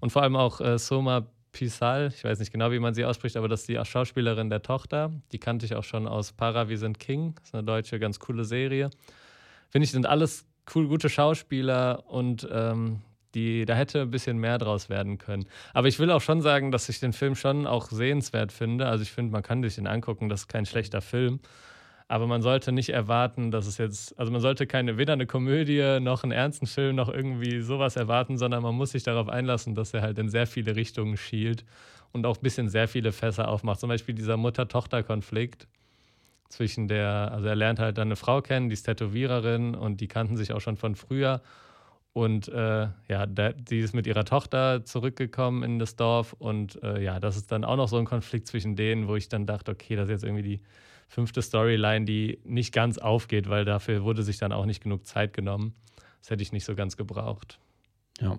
und 0.00 0.10
vor 0.10 0.22
allem 0.22 0.36
auch 0.36 0.60
äh, 0.60 0.78
Soma 0.78 1.26
Pisal, 1.52 2.12
ich 2.14 2.24
weiß 2.24 2.38
nicht 2.38 2.52
genau, 2.52 2.70
wie 2.70 2.78
man 2.78 2.94
sie 2.94 3.04
ausspricht, 3.04 3.36
aber 3.36 3.48
das 3.48 3.60
ist 3.60 3.68
die 3.68 3.80
Schauspielerin 3.82 4.50
der 4.50 4.62
Tochter. 4.62 5.10
Die 5.32 5.38
kannte 5.38 5.66
ich 5.66 5.74
auch 5.74 5.84
schon 5.84 6.06
aus 6.06 6.32
Para, 6.32 6.68
wir 6.68 6.78
sind 6.78 7.00
King. 7.00 7.34
Das 7.36 7.48
ist 7.48 7.54
eine 7.54 7.64
deutsche, 7.64 7.98
ganz 7.98 8.20
coole 8.20 8.44
Serie. 8.44 8.90
Finde 9.70 9.84
ich, 9.84 9.90
sind 9.90 10.06
alles 10.06 10.46
cool, 10.74 10.86
gute 10.86 11.08
Schauspieler 11.08 12.04
und 12.06 12.46
ähm, 12.50 13.00
die, 13.34 13.64
da 13.64 13.74
hätte 13.74 14.02
ein 14.02 14.10
bisschen 14.10 14.38
mehr 14.38 14.58
draus 14.58 14.88
werden 14.88 15.18
können. 15.18 15.46
Aber 15.74 15.88
ich 15.88 15.98
will 15.98 16.10
auch 16.10 16.20
schon 16.20 16.42
sagen, 16.42 16.70
dass 16.70 16.88
ich 16.88 17.00
den 17.00 17.12
Film 17.12 17.34
schon 17.34 17.66
auch 17.66 17.90
sehenswert 17.90 18.52
finde. 18.52 18.86
Also 18.86 19.02
ich 19.02 19.10
finde, 19.10 19.32
man 19.32 19.42
kann 19.42 19.62
sich 19.62 19.76
den 19.76 19.86
angucken, 19.86 20.28
das 20.28 20.42
ist 20.42 20.48
kein 20.48 20.66
schlechter 20.66 21.00
Film. 21.00 21.40
Aber 22.10 22.26
man 22.26 22.40
sollte 22.40 22.72
nicht 22.72 22.88
erwarten, 22.88 23.50
dass 23.50 23.66
es 23.66 23.76
jetzt, 23.76 24.18
also 24.18 24.32
man 24.32 24.40
sollte 24.40 24.66
keine, 24.66 24.96
weder 24.96 25.12
eine 25.12 25.26
Komödie 25.26 26.00
noch 26.00 26.22
einen 26.22 26.32
ernsten 26.32 26.66
Film 26.66 26.96
noch 26.96 27.10
irgendwie 27.10 27.60
sowas 27.60 27.96
erwarten, 27.96 28.38
sondern 28.38 28.62
man 28.62 28.74
muss 28.74 28.92
sich 28.92 29.02
darauf 29.02 29.28
einlassen, 29.28 29.74
dass 29.74 29.92
er 29.92 30.00
halt 30.00 30.18
in 30.18 30.30
sehr 30.30 30.46
viele 30.46 30.74
Richtungen 30.74 31.18
schielt 31.18 31.66
und 32.12 32.24
auch 32.24 32.38
ein 32.38 32.42
bisschen 32.42 32.70
sehr 32.70 32.88
viele 32.88 33.12
Fässer 33.12 33.48
aufmacht. 33.48 33.80
Zum 33.80 33.90
Beispiel 33.90 34.14
dieser 34.14 34.38
Mutter-Tochter-Konflikt 34.38 35.68
zwischen 36.48 36.88
der, 36.88 37.30
also 37.30 37.46
er 37.46 37.56
lernt 37.56 37.78
halt 37.78 37.98
dann 37.98 38.08
eine 38.08 38.16
Frau 38.16 38.40
kennen, 38.40 38.70
die 38.70 38.72
ist 38.74 38.84
Tätowiererin 38.84 39.74
und 39.74 40.00
die 40.00 40.08
kannten 40.08 40.38
sich 40.38 40.54
auch 40.54 40.60
schon 40.62 40.78
von 40.78 40.94
früher. 40.94 41.42
Und 42.14 42.48
äh, 42.48 42.88
ja, 43.08 43.26
die 43.26 43.80
ist 43.80 43.94
mit 43.94 44.06
ihrer 44.06 44.24
Tochter 44.24 44.82
zurückgekommen 44.84 45.62
in 45.62 45.78
das 45.78 45.94
Dorf. 45.94 46.32
Und 46.32 46.82
äh, 46.82 47.02
ja, 47.02 47.20
das 47.20 47.36
ist 47.36 47.52
dann 47.52 47.64
auch 47.64 47.76
noch 47.76 47.88
so 47.88 47.98
ein 47.98 48.06
Konflikt 48.06 48.46
zwischen 48.46 48.76
denen, 48.76 49.08
wo 49.08 49.14
ich 49.14 49.28
dann 49.28 49.44
dachte, 49.44 49.72
okay, 49.72 49.94
das 49.94 50.06
ist 50.08 50.10
jetzt 50.10 50.24
irgendwie 50.24 50.42
die 50.42 50.60
fünfte 51.08 51.42
Storyline, 51.42 52.04
die 52.04 52.38
nicht 52.44 52.72
ganz 52.72 52.98
aufgeht, 52.98 53.48
weil 53.48 53.64
dafür 53.64 54.04
wurde 54.04 54.22
sich 54.22 54.38
dann 54.38 54.52
auch 54.52 54.66
nicht 54.66 54.82
genug 54.82 55.06
Zeit 55.06 55.32
genommen. 55.32 55.74
Das 56.20 56.30
hätte 56.30 56.42
ich 56.42 56.52
nicht 56.52 56.64
so 56.64 56.74
ganz 56.74 56.96
gebraucht. 56.96 57.58
Ja, 58.20 58.38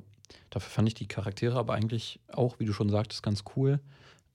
dafür 0.49 0.69
fand 0.69 0.87
ich 0.87 0.93
die 0.93 1.07
Charaktere 1.07 1.57
aber 1.57 1.73
eigentlich 1.73 2.19
auch, 2.27 2.59
wie 2.59 2.65
du 2.65 2.73
schon 2.73 2.89
sagtest, 2.89 3.23
ganz 3.23 3.43
cool. 3.55 3.79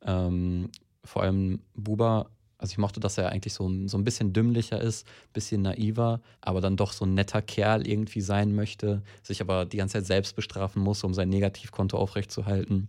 Ähm, 0.03 0.71
vor 1.05 1.23
allem 1.23 1.61
Buba, 1.75 2.31
also 2.59 2.73
ich 2.73 2.79
mochte, 2.79 2.99
dass 2.99 3.19
er 3.19 3.31
eigentlich 3.31 3.55
so 3.55 3.69
ein, 3.69 3.89
so 3.89 3.99
ein 3.99 4.05
bisschen 4.05 4.33
dümmlicher 4.33 4.81
ist, 4.81 5.07
bisschen 5.33 5.63
naiver, 5.63 6.21
aber 6.41 6.61
dann 6.61 6.77
doch 6.77 6.93
so 6.93 7.05
ein 7.05 7.15
netter 7.15 7.43
Kerl 7.43 7.87
irgendwie 7.87 8.21
sein 8.21 8.55
möchte, 8.55 9.03
sich 9.23 9.41
aber 9.41 9.65
die 9.67 9.77
ganze 9.77 9.99
Zeit 9.99 10.07
selbst 10.07 10.35
bestrafen 10.35 10.83
muss, 10.83 11.05
um 11.05 11.15
sein 11.15 11.29
Negativkonto 11.29 11.97
aufrechtzuerhalten. 11.97 12.89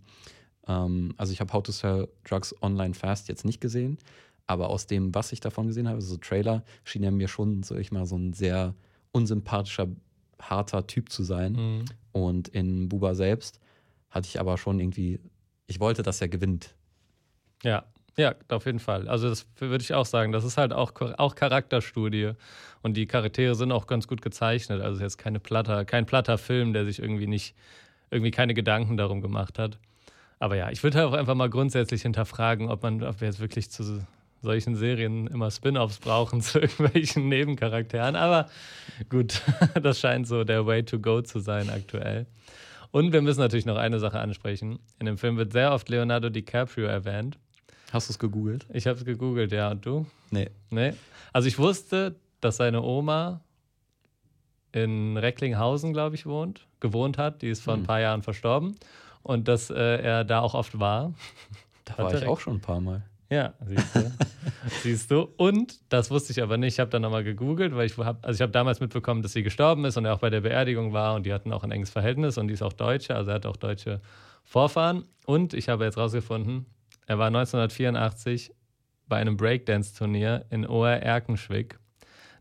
Ähm, 0.66 1.14
also 1.16 1.32
ich 1.32 1.40
habe 1.40 1.52
How 1.52 1.62
to 1.62 1.72
Sell 1.72 2.08
Drugs 2.24 2.54
Online 2.62 2.94
Fast 2.94 3.28
jetzt 3.28 3.44
nicht 3.44 3.60
gesehen, 3.60 3.98
aber 4.46 4.70
aus 4.70 4.86
dem, 4.86 5.14
was 5.14 5.32
ich 5.32 5.40
davon 5.40 5.66
gesehen 5.66 5.88
habe, 5.88 5.96
also 5.96 6.14
so 6.14 6.16
Trailer, 6.18 6.64
schien 6.84 7.02
er 7.02 7.10
mir 7.10 7.28
schon, 7.28 7.62
sag 7.62 7.78
ich 7.78 7.92
mal, 7.92 8.06
so 8.06 8.16
ein 8.16 8.32
sehr 8.32 8.74
unsympathischer, 9.12 9.88
harter 10.40 10.86
Typ 10.86 11.10
zu 11.10 11.24
sein. 11.24 11.52
Mhm. 11.52 11.84
Und 12.12 12.48
in 12.48 12.88
Buba 12.88 13.14
selbst 13.14 13.60
hatte 14.10 14.28
ich 14.28 14.38
aber 14.38 14.58
schon 14.58 14.80
irgendwie, 14.80 15.20
ich 15.66 15.80
wollte, 15.80 16.02
dass 16.02 16.20
er 16.20 16.28
gewinnt. 16.28 16.74
Ja, 17.62 17.84
ja, 18.18 18.34
auf 18.48 18.64
jeden 18.64 18.78
Fall. 18.78 19.08
Also 19.08 19.28
das 19.28 19.46
würde 19.58 19.82
ich 19.82 19.92
auch 19.92 20.06
sagen. 20.06 20.32
Das 20.32 20.44
ist 20.44 20.56
halt 20.56 20.72
auch, 20.72 20.92
auch 21.18 21.34
Charakterstudie. 21.34 22.32
Und 22.82 22.96
die 22.96 23.06
Charaktere 23.06 23.54
sind 23.54 23.72
auch 23.72 23.86
ganz 23.86 24.08
gut 24.08 24.22
gezeichnet. 24.22 24.80
Also 24.80 25.02
jetzt 25.02 25.18
keine 25.18 25.38
platter, 25.38 25.84
kein 25.84 26.06
platter 26.06 26.38
Film, 26.38 26.72
der 26.72 26.86
sich 26.86 26.98
irgendwie 26.98 27.26
nicht, 27.26 27.54
irgendwie 28.10 28.30
keine 28.30 28.54
Gedanken 28.54 28.96
darum 28.96 29.20
gemacht 29.20 29.58
hat. 29.58 29.78
Aber 30.38 30.56
ja, 30.56 30.70
ich 30.70 30.82
würde 30.82 30.98
halt 30.98 31.08
auch 31.08 31.12
einfach 31.12 31.34
mal 31.34 31.50
grundsätzlich 31.50 32.02
hinterfragen, 32.02 32.70
ob 32.70 32.82
man, 32.82 33.02
ob 33.02 33.20
wir 33.20 33.28
jetzt 33.28 33.40
wirklich 33.40 33.70
zu 33.70 34.06
solchen 34.42 34.76
Serien 34.76 35.26
immer 35.26 35.50
Spin-offs 35.50 35.98
brauchen 35.98 36.40
zu 36.42 36.60
irgendwelchen 36.60 37.28
Nebencharakteren. 37.28 38.16
Aber 38.16 38.48
gut, 39.08 39.42
das 39.82 40.00
scheint 40.00 40.26
so 40.26 40.44
der 40.44 40.66
Way 40.66 40.84
to 40.84 40.98
go 40.98 41.22
zu 41.22 41.40
sein 41.40 41.70
aktuell. 41.70 42.26
Und 42.90 43.12
wir 43.12 43.20
müssen 43.20 43.40
natürlich 43.40 43.66
noch 43.66 43.76
eine 43.76 43.98
Sache 43.98 44.20
ansprechen. 44.20 44.78
In 44.98 45.06
dem 45.06 45.18
Film 45.18 45.36
wird 45.36 45.52
sehr 45.52 45.72
oft 45.72 45.88
Leonardo 45.88 46.30
DiCaprio 46.30 46.86
erwähnt. 46.86 47.38
Hast 47.92 48.08
du 48.08 48.12
es 48.12 48.18
gegoogelt? 48.18 48.66
Ich 48.72 48.86
habe 48.86 48.98
es 48.98 49.04
gegoogelt, 49.04 49.52
ja. 49.52 49.70
Und 49.70 49.84
du? 49.84 50.06
Nee. 50.30 50.50
Nee. 50.70 50.94
Also 51.32 51.48
ich 51.48 51.58
wusste, 51.58 52.16
dass 52.40 52.56
seine 52.56 52.82
Oma 52.82 53.40
in 54.72 55.16
Recklinghausen, 55.16 55.92
glaube 55.92 56.16
ich, 56.16 56.26
wohnt, 56.26 56.66
gewohnt 56.80 57.18
hat. 57.18 57.42
Die 57.42 57.48
ist 57.48 57.62
vor 57.62 57.74
hm. 57.74 57.82
ein 57.82 57.86
paar 57.86 58.00
Jahren 58.00 58.22
verstorben. 58.22 58.76
Und 59.22 59.48
dass 59.48 59.70
äh, 59.70 59.74
er 59.74 60.24
da 60.24 60.40
auch 60.40 60.54
oft 60.54 60.78
war. 60.78 61.12
Da 61.84 61.98
war 61.98 62.14
ich 62.14 62.26
auch 62.26 62.40
schon 62.40 62.54
ein 62.54 62.60
paar 62.60 62.80
Mal. 62.80 63.02
Ja, 63.30 63.54
siehst 63.64 63.96
du. 63.96 64.12
siehst 64.82 65.10
du. 65.10 65.28
Und 65.36 65.80
das 65.88 66.10
wusste 66.10 66.32
ich 66.32 66.42
aber 66.42 66.56
nicht. 66.56 66.74
Ich 66.74 66.80
habe 66.80 66.90
dann 66.90 67.02
nochmal 67.02 67.24
gegoogelt, 67.24 67.74
weil 67.74 67.86
ich 67.86 67.96
habe, 67.98 68.18
also 68.22 68.36
ich 68.36 68.42
habe 68.42 68.52
damals 68.52 68.80
mitbekommen, 68.80 69.22
dass 69.22 69.32
sie 69.32 69.42
gestorben 69.42 69.84
ist 69.84 69.96
und 69.96 70.04
er 70.04 70.14
auch 70.14 70.20
bei 70.20 70.30
der 70.30 70.42
Beerdigung 70.42 70.92
war 70.92 71.14
und 71.14 71.26
die 71.26 71.32
hatten 71.32 71.52
auch 71.52 71.64
ein 71.64 71.72
enges 71.72 71.90
Verhältnis 71.90 72.38
und 72.38 72.48
die 72.48 72.54
ist 72.54 72.62
auch 72.62 72.72
Deutsche, 72.72 73.16
also 73.16 73.30
er 73.30 73.36
hat 73.36 73.46
auch 73.46 73.56
deutsche 73.56 74.00
Vorfahren. 74.44 75.04
Und 75.24 75.54
ich 75.54 75.68
habe 75.68 75.84
jetzt 75.84 75.98
rausgefunden, 75.98 76.66
er 77.06 77.18
war 77.18 77.26
1984 77.26 78.52
bei 79.08 79.16
einem 79.16 79.36
Breakdance-Turnier 79.36 80.46
in 80.50 80.66
Oer 80.66 80.90
Erkenschwick 80.90 81.78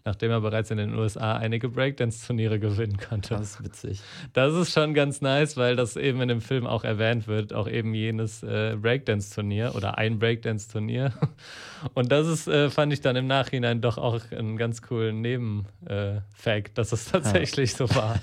nachdem 0.05 0.29
er 0.29 0.39
bereits 0.39 0.69
in 0.69 0.77
den 0.77 0.93
USA 0.93 1.35
einige 1.35 1.67
Breakdance-Turniere 1.67 2.59
gewinnen 2.59 2.97
konnte. 2.97 3.29
Das 3.29 3.41
ist 3.41 3.63
witzig. 3.63 4.01
Das 4.33 4.53
ist 4.53 4.71
schon 4.71 4.93
ganz 4.93 5.21
nice, 5.21 5.57
weil 5.57 5.75
das 5.75 5.95
eben 5.95 6.21
in 6.21 6.27
dem 6.27 6.41
Film 6.41 6.67
auch 6.67 6.83
erwähnt 6.83 7.27
wird, 7.27 7.53
auch 7.53 7.67
eben 7.67 7.95
jenes 7.95 8.43
äh, 8.43 8.77
Breakdance-Turnier 8.79 9.73
oder 9.73 9.97
ein 9.97 10.19
Breakdance-Turnier. 10.19 11.11
Und 11.95 12.11
das 12.11 12.27
ist, 12.27 12.47
äh, 12.47 12.69
fand 12.69 12.93
ich 12.93 13.01
dann 13.01 13.15
im 13.15 13.25
Nachhinein 13.25 13.81
doch 13.81 13.97
auch 13.97 14.19
einen 14.31 14.57
ganz 14.57 14.83
coolen 14.83 15.21
Nebenfact, 15.21 16.69
äh, 16.69 16.73
dass 16.75 16.91
es 16.91 17.05
tatsächlich 17.05 17.71
ja. 17.71 17.77
so 17.77 17.95
war. 17.95 18.19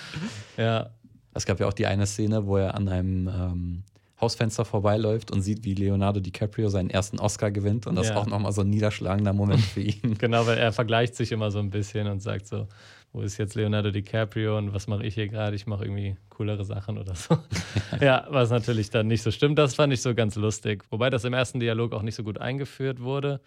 ja. 0.56 0.90
Es 1.32 1.46
gab 1.46 1.60
ja 1.60 1.68
auch 1.68 1.72
die 1.72 1.86
eine 1.86 2.06
Szene, 2.06 2.46
wo 2.46 2.56
er 2.56 2.74
an 2.74 2.88
einem 2.88 3.28
ähm, 3.28 3.82
Hausfenster 4.20 4.64
vorbeiläuft 4.64 5.30
und 5.30 5.42
sieht, 5.42 5.64
wie 5.64 5.74
Leonardo 5.74 6.20
DiCaprio 6.20 6.68
seinen 6.68 6.90
ersten 6.90 7.18
Oscar 7.18 7.50
gewinnt. 7.50 7.86
Und 7.86 7.96
das 7.96 8.08
ja. 8.08 8.14
ist 8.14 8.18
auch 8.18 8.26
nochmal 8.26 8.52
so 8.52 8.60
ein 8.60 8.70
niederschlagender 8.70 9.32
Moment 9.32 9.60
für 9.60 9.80
ihn. 9.80 10.14
genau, 10.18 10.46
weil 10.46 10.58
er 10.58 10.72
vergleicht 10.72 11.16
sich 11.16 11.32
immer 11.32 11.50
so 11.50 11.58
ein 11.58 11.70
bisschen 11.70 12.06
und 12.06 12.20
sagt 12.20 12.46
so, 12.46 12.68
wo 13.12 13.22
ist 13.22 13.38
jetzt 13.38 13.54
Leonardo 13.54 13.90
DiCaprio 13.90 14.56
und 14.58 14.72
was 14.72 14.86
mache 14.86 15.04
ich 15.04 15.14
hier 15.14 15.28
gerade? 15.28 15.56
Ich 15.56 15.66
mache 15.66 15.84
irgendwie 15.84 16.16
coolere 16.28 16.64
Sachen 16.64 16.98
oder 16.98 17.14
so. 17.14 17.38
ja, 18.00 18.26
was 18.30 18.50
natürlich 18.50 18.90
dann 18.90 19.08
nicht 19.08 19.22
so 19.22 19.30
stimmt. 19.30 19.58
Das 19.58 19.74
fand 19.74 19.92
ich 19.92 20.02
so 20.02 20.14
ganz 20.14 20.36
lustig. 20.36 20.84
Wobei 20.90 21.10
das 21.10 21.24
im 21.24 21.32
ersten 21.32 21.58
Dialog 21.58 21.92
auch 21.92 22.02
nicht 22.02 22.14
so 22.14 22.22
gut 22.22 22.38
eingeführt 22.38 23.00
wurde. 23.00 23.40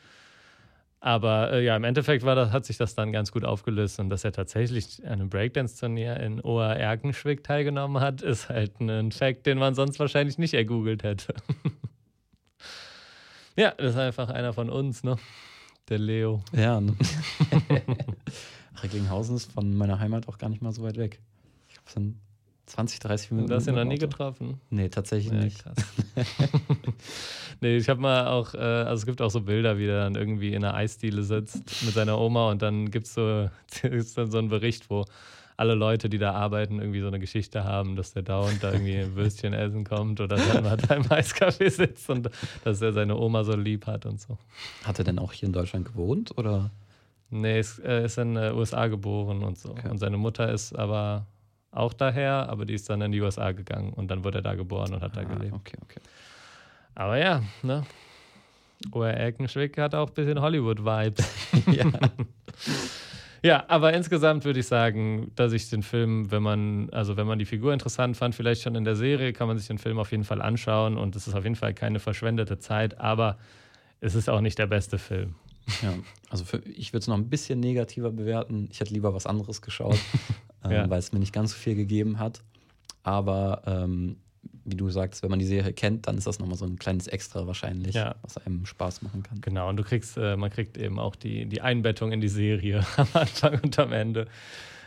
Aber 1.03 1.51
äh, 1.51 1.65
ja, 1.65 1.75
im 1.75 1.83
Endeffekt 1.83 2.23
war 2.23 2.33
das, 2.33 2.53
hat 2.53 2.63
sich 2.63 2.77
das 2.77 2.95
dann 2.95 3.11
ganz 3.11 3.33
gut 3.33 3.43
aufgelöst 3.43 3.99
und 3.99 4.09
dass 4.09 4.23
er 4.23 4.31
tatsächlich 4.31 5.05
an 5.05 5.11
einem 5.11 5.29
Breakdance-Turnier 5.29 6.15
in 6.21 6.39
Oer 6.39 6.77
Erkenschwick 6.77 7.43
teilgenommen 7.43 8.01
hat, 8.01 8.21
ist 8.21 8.47
halt 8.47 8.79
ein 8.79 9.11
Fact, 9.11 9.45
den 9.45 9.57
man 9.57 9.75
sonst 9.75 9.99
wahrscheinlich 9.99 10.37
nicht 10.37 10.53
ergoogelt 10.53 11.03
hätte. 11.03 11.33
ja, 13.57 13.71
das 13.71 13.95
ist 13.95 13.97
einfach 13.99 14.29
einer 14.29 14.53
von 14.53 14.69
uns, 14.69 15.03
ne? 15.03 15.17
Der 15.89 15.99
Leo. 15.99 16.41
Ja. 16.53 16.79
Ne? 16.81 16.95
Recklinghausen 18.81 19.35
ist 19.35 19.51
von 19.51 19.75
meiner 19.75 19.99
Heimat 19.99 20.29
auch 20.29 20.37
gar 20.37 20.49
nicht 20.49 20.61
mal 20.61 20.71
so 20.71 20.83
weit 20.83 20.95
weg. 20.95 21.19
Ich 21.67 21.73
glaube, 21.73 21.87
es 21.87 21.93
sind 21.95 22.17
20, 22.65 22.99
30 22.99 23.31
Minuten. 23.31 23.49
Du 23.49 23.55
hast 23.55 23.67
ihn 23.67 23.75
noch 23.75 23.83
nie 23.83 23.97
getroffen? 23.97 24.59
Nee, 24.69 24.89
tatsächlich 24.89 25.33
ja, 25.33 25.43
nicht. 25.43 25.63
Krass. 25.63 25.75
nee, 27.61 27.77
ich 27.77 27.89
habe 27.89 27.99
mal 27.99 28.27
auch, 28.27 28.53
äh, 28.53 28.57
also 28.57 29.01
es 29.01 29.05
gibt 29.05 29.21
auch 29.21 29.29
so 29.29 29.41
Bilder, 29.41 29.77
wie 29.77 29.85
er 29.85 30.03
dann 30.03 30.15
irgendwie 30.15 30.53
in 30.53 30.63
einer 30.63 30.73
Eisdiele 30.73 31.23
sitzt 31.23 31.83
mit 31.83 31.93
seiner 31.93 32.19
Oma 32.19 32.49
und 32.51 32.61
dann 32.61 32.89
gibt 32.89 33.07
so, 33.07 33.49
es 33.83 34.13
dann 34.13 34.31
so 34.31 34.37
einen 34.37 34.49
Bericht, 34.49 34.89
wo 34.89 35.05
alle 35.57 35.75
Leute, 35.75 36.09
die 36.09 36.17
da 36.17 36.33
arbeiten, 36.33 36.79
irgendwie 36.79 37.01
so 37.01 37.07
eine 37.07 37.19
Geschichte 37.19 37.63
haben, 37.63 37.95
dass 37.95 38.13
der 38.13 38.23
dauernd 38.23 38.63
da 38.63 38.71
irgendwie 38.71 38.97
ein 38.97 39.15
Würstchen 39.15 39.53
essen 39.53 39.83
kommt 39.83 40.19
oder 40.19 40.37
dann 40.37 40.63
mal 40.63 40.77
beim 40.77 41.03
Eiscafé 41.03 41.69
sitzt 41.69 42.09
und 42.09 42.29
dass 42.63 42.81
er 42.81 42.93
seine 42.93 43.17
Oma 43.17 43.43
so 43.43 43.55
lieb 43.55 43.85
hat 43.85 44.05
und 44.05 44.19
so. 44.19 44.37
Hat 44.83 44.97
er 44.99 45.05
denn 45.05 45.19
auch 45.19 45.31
hier 45.31 45.47
in 45.47 45.53
Deutschland 45.53 45.85
gewohnt 45.85 46.35
oder? 46.37 46.71
Nee, 47.29 47.63
er 47.83 48.05
ist 48.05 48.17
in 48.17 48.35
den 48.35 48.53
USA 48.53 48.87
geboren 48.87 49.43
und 49.43 49.57
so. 49.57 49.71
Okay. 49.71 49.89
Und 49.89 49.97
seine 49.97 50.17
Mutter 50.17 50.51
ist 50.51 50.73
aber 50.73 51.25
auch 51.73 51.93
daher, 51.93 52.49
aber 52.49 52.65
die 52.65 52.73
ist 52.73 52.89
dann 52.89 53.01
in 53.01 53.11
die 53.11 53.21
USA 53.21 53.51
gegangen 53.51 53.93
und 53.93 54.09
dann 54.09 54.23
wurde 54.23 54.39
er 54.39 54.41
da 54.41 54.55
geboren 54.55 54.93
und 54.93 55.01
hat 55.01 55.17
ah, 55.17 55.21
da 55.21 55.23
gelebt. 55.23 55.53
Okay, 55.53 55.77
okay. 55.81 55.99
Aber 56.95 57.17
ja, 57.17 57.41
ne? 57.63 57.83
Oer 58.91 59.09
Erkenschwick 59.11 59.77
hat 59.77 59.95
auch 59.95 60.09
ein 60.09 60.13
bisschen 60.13 60.41
Hollywood-Vibes. 60.41 61.25
ja. 61.71 61.85
ja, 63.41 63.63
aber 63.67 63.93
insgesamt 63.93 64.45
würde 64.45 64.59
ich 64.59 64.67
sagen, 64.67 65.31
dass 65.35 65.53
ich 65.53 65.69
den 65.69 65.83
Film, 65.83 66.31
wenn 66.31 66.43
man, 66.43 66.89
also 66.91 67.17
wenn 67.17 67.25
man 67.25 67.39
die 67.39 67.45
Figur 67.45 67.73
interessant 67.73 68.17
fand, 68.17 68.35
vielleicht 68.35 68.61
schon 68.61 68.75
in 68.75 68.83
der 68.83 68.95
Serie, 68.95 69.33
kann 69.33 69.47
man 69.47 69.57
sich 69.57 69.67
den 69.67 69.77
Film 69.77 69.99
auf 69.99 70.11
jeden 70.11 70.25
Fall 70.25 70.41
anschauen 70.41 70.97
und 70.97 71.15
es 71.15 71.27
ist 71.27 71.33
auf 71.33 71.43
jeden 71.43 71.55
Fall 71.55 71.73
keine 71.73 71.99
verschwendete 71.99 72.59
Zeit, 72.59 72.99
aber 72.99 73.37
es 74.01 74.15
ist 74.15 74.29
auch 74.29 74.41
nicht 74.41 74.59
der 74.59 74.67
beste 74.67 74.97
Film. 74.97 75.35
Ja, 75.81 75.93
also 76.29 76.43
für, 76.43 76.57
ich 76.57 76.91
würde 76.91 77.03
es 77.03 77.07
noch 77.07 77.15
ein 77.15 77.29
bisschen 77.29 77.59
negativer 77.61 78.11
bewerten. 78.11 78.67
Ich 78.69 78.81
hätte 78.81 78.93
lieber 78.93 79.13
was 79.13 79.25
anderes 79.25 79.61
geschaut. 79.61 79.97
ja. 80.69 80.83
Ähm, 80.83 80.89
weil 80.89 80.99
es 80.99 81.11
mir 81.11 81.19
nicht 81.19 81.33
ganz 81.33 81.51
so 81.51 81.57
viel 81.57 81.75
gegeben 81.75 82.19
hat. 82.19 82.41
Aber 83.03 83.61
ähm, 83.65 84.17
wie 84.65 84.75
du 84.75 84.89
sagst, 84.89 85.23
wenn 85.23 85.29
man 85.29 85.39
die 85.39 85.45
Serie 85.45 85.73
kennt, 85.73 86.07
dann 86.07 86.17
ist 86.17 86.27
das 86.27 86.39
nochmal 86.39 86.57
so 86.57 86.65
ein 86.65 86.77
kleines 86.77 87.07
Extra 87.07 87.45
wahrscheinlich, 87.47 87.95
ja. 87.95 88.15
was 88.21 88.37
einem 88.37 88.65
Spaß 88.65 89.01
machen 89.01 89.23
kann. 89.23 89.41
Genau, 89.41 89.69
und 89.69 89.77
du 89.77 89.83
kriegst, 89.83 90.17
äh, 90.17 90.37
man 90.37 90.49
kriegt 90.49 90.77
eben 90.77 90.99
auch 90.99 91.15
die, 91.15 91.45
die 91.45 91.61
Einbettung 91.61 92.11
in 92.11 92.21
die 92.21 92.29
Serie 92.29 92.85
am 92.97 93.07
Anfang 93.13 93.59
und 93.61 93.77
am 93.79 93.91
Ende. 93.91 94.27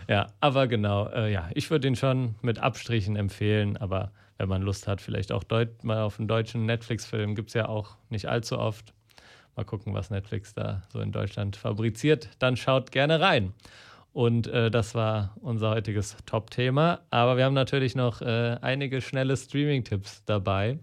Ja, 0.09 0.28
aber 0.40 0.66
genau, 0.66 1.09
äh, 1.09 1.33
ja, 1.33 1.50
ich 1.54 1.71
würde 1.71 1.88
ihn 1.88 1.97
schon 1.97 2.37
mit 2.40 2.59
Abstrichen 2.59 3.16
empfehlen, 3.16 3.76
aber 3.76 4.12
wenn 4.38 4.49
man 4.49 4.62
Lust 4.62 4.87
hat, 4.87 5.00
vielleicht 5.00 5.33
auch 5.33 5.45
Deut 5.45 5.83
mal 5.83 6.02
auf 6.02 6.18
einen 6.18 6.28
deutschen 6.28 6.66
Netflix-Film, 6.66 7.35
gibt 7.35 7.49
es 7.49 7.54
ja 7.54 7.68
auch 7.68 7.97
nicht 8.09 8.26
allzu 8.28 8.59
oft. 8.59 8.92
Mal 9.56 9.64
gucken, 9.64 9.95
was 9.95 10.11
Netflix 10.11 10.52
da 10.52 10.83
so 10.92 11.00
in 11.00 11.12
Deutschland 11.12 11.56
fabriziert. 11.56 12.28
Dann 12.38 12.56
schaut 12.56 12.92
gerne 12.92 13.21
rein. 13.21 13.54
Und 14.16 14.46
äh, 14.46 14.70
das 14.70 14.94
war 14.94 15.37
unser 15.42 15.68
heutiges 15.68 16.16
Top-Thema. 16.25 17.00
Aber 17.11 17.37
wir 17.37 17.44
haben 17.44 17.52
natürlich 17.52 17.94
noch 17.94 18.23
äh, 18.23 18.56
einige 18.62 19.02
schnelle 19.02 19.37
Streaming-Tipps 19.37 20.25
dabei. 20.25 20.78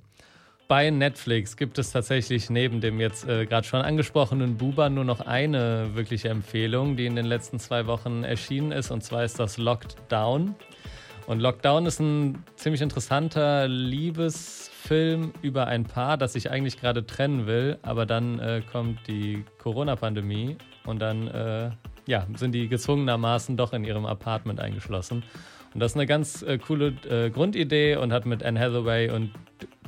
Bei 0.68 0.92
Netflix 0.92 1.58
gibt 1.58 1.80
es 1.80 1.92
tatsächlich 1.92 2.52
neben 2.52 2.80
dem 2.80 3.00
jetzt 3.00 3.28
äh, 3.28 3.48
gerade 3.48 3.66
schon 3.66 3.82
angesprochenen 3.82 4.58
Buba 4.58 4.88
nur 4.92 5.04
noch 5.04 5.20
eine 5.20 5.96
wirkliche 5.96 6.30
Empfehlung, 6.30 6.96
die 6.96 7.08
in 7.08 7.16
den 7.16 7.26
letzten 7.26 7.58
zwei 7.58 7.88
Wochen 7.88 8.24
erschienen 8.24 8.72
ist. 8.72 8.92
Und 8.92 9.04
zwar 9.04 9.24
ist 9.24 9.40
das 9.40 9.58
Locked 9.58 9.96
Down. 10.10 10.54
Und 11.26 11.40
Lockdown 11.40 11.88
ist 11.88 12.00
ein 12.00 12.44
ziemlich 12.56 12.84
interessanter 12.84 13.68
Liebesfilm 13.68 15.34
über 15.42 15.66
ein 15.66 15.86
Paar, 15.86 16.18
das 16.20 16.34
sich 16.34 16.52
eigentlich 16.52 16.80
gerade 16.80 17.04
trennen 17.08 17.48
will, 17.48 17.80
aber 17.82 18.06
dann 18.06 18.38
äh, 18.38 18.62
kommt 18.72 19.08
die 19.08 19.44
Corona-Pandemie 19.58 20.56
und 20.86 21.00
dann 21.00 21.28
äh, 21.30 21.72
ja, 22.06 22.28
sind 22.36 22.54
die 22.54 22.68
gezwungenermaßen 22.68 23.58
doch 23.58 23.74
in 23.74 23.84
ihrem 23.84 24.06
Apartment 24.06 24.60
eingeschlossen. 24.60 25.24
Und 25.74 25.80
das 25.80 25.94
ist 25.94 25.98
eine 25.98 26.06
ganz 26.06 26.42
äh, 26.44 26.58
coole 26.58 26.94
äh, 27.10 27.30
Grundidee 27.30 27.96
und 27.96 28.14
hat 28.14 28.26
mit 28.26 28.44
Anne 28.44 28.60
Hathaway 28.60 29.10
und 29.10 29.32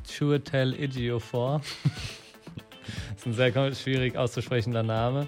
Chuatel 0.08 0.74
Ejiofor, 0.74 1.62
das 3.10 3.18
ist 3.18 3.26
ein 3.26 3.34
sehr 3.34 3.74
schwierig 3.74 4.18
auszusprechender 4.18 4.84
Name, 4.84 5.28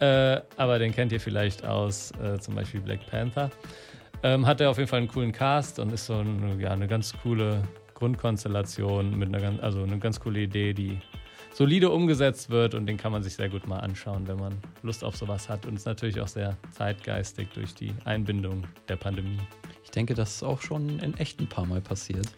äh, 0.00 0.40
aber 0.56 0.78
den 0.78 0.92
kennt 0.92 1.12
ihr 1.12 1.20
vielleicht 1.20 1.64
aus 1.64 2.12
äh, 2.22 2.38
zum 2.38 2.54
Beispiel 2.54 2.80
Black 2.80 3.06
Panther. 3.10 3.50
Ähm, 4.24 4.46
hat 4.46 4.60
er 4.60 4.70
auf 4.70 4.78
jeden 4.78 4.88
Fall 4.88 5.00
einen 5.00 5.08
coolen 5.08 5.32
Cast 5.32 5.80
und 5.80 5.92
ist 5.92 6.06
so 6.06 6.14
ein, 6.14 6.60
ja, 6.60 6.70
eine 6.70 6.86
ganz 6.86 7.12
coole 7.22 7.62
Grundkonstellation 7.94 9.18
mit 9.18 9.28
einer 9.28 9.40
ganz, 9.40 9.60
also 9.60 9.82
eine 9.82 9.98
ganz 9.98 10.20
coole 10.20 10.40
Idee, 10.40 10.72
die 10.72 10.98
solide 11.52 11.90
umgesetzt 11.90 12.50
wird 12.50 12.74
und 12.74 12.86
den 12.86 12.96
kann 12.96 13.12
man 13.12 13.22
sich 13.22 13.34
sehr 13.34 13.48
gut 13.48 13.66
mal 13.66 13.78
anschauen, 13.78 14.26
wenn 14.26 14.38
man 14.38 14.54
Lust 14.82 15.04
auf 15.04 15.16
sowas 15.16 15.48
hat 15.48 15.66
und 15.66 15.74
ist 15.74 15.86
natürlich 15.86 16.20
auch 16.20 16.28
sehr 16.28 16.56
zeitgeistig 16.72 17.48
durch 17.54 17.74
die 17.74 17.92
Einbindung 18.04 18.64
der 18.88 18.96
Pandemie. 18.96 19.38
Ich 19.84 19.90
denke, 19.90 20.14
das 20.14 20.36
ist 20.36 20.42
auch 20.42 20.62
schon 20.62 20.98
in 21.00 21.16
echt 21.18 21.40
ein 21.40 21.48
paar 21.48 21.66
Mal 21.66 21.80
passiert. 21.80 22.28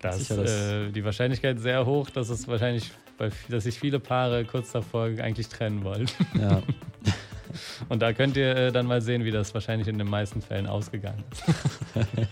Das 0.00 0.30
ist 0.30 0.30
äh, 0.30 0.90
die 0.90 1.04
Wahrscheinlichkeit 1.04 1.58
sehr 1.58 1.84
hoch, 1.84 2.08
dass 2.08 2.30
es 2.30 2.48
wahrscheinlich, 2.48 2.90
dass 3.48 3.64
sich 3.64 3.78
viele 3.78 4.00
Paare 4.00 4.44
kurz 4.44 4.72
davor 4.72 5.06
eigentlich 5.06 5.48
trennen 5.48 5.84
wollen. 5.84 6.06
Ja. 6.38 6.62
Und 7.88 8.00
da 8.00 8.12
könnt 8.12 8.36
ihr 8.36 8.56
äh, 8.56 8.72
dann 8.72 8.86
mal 8.86 9.02
sehen, 9.02 9.24
wie 9.24 9.30
das 9.30 9.52
wahrscheinlich 9.52 9.88
in 9.88 9.98
den 9.98 10.08
meisten 10.08 10.40
Fällen 10.40 10.66
ausgegangen 10.66 11.24
ist. 11.32 11.42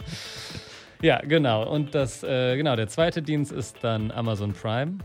ja, 1.02 1.18
genau. 1.18 1.68
Und 1.68 1.94
das, 1.94 2.22
äh, 2.22 2.56
genau, 2.56 2.76
der 2.76 2.88
zweite 2.88 3.20
Dienst 3.20 3.50
ist 3.50 3.78
dann 3.82 4.12
Amazon 4.12 4.52
Prime. 4.52 4.98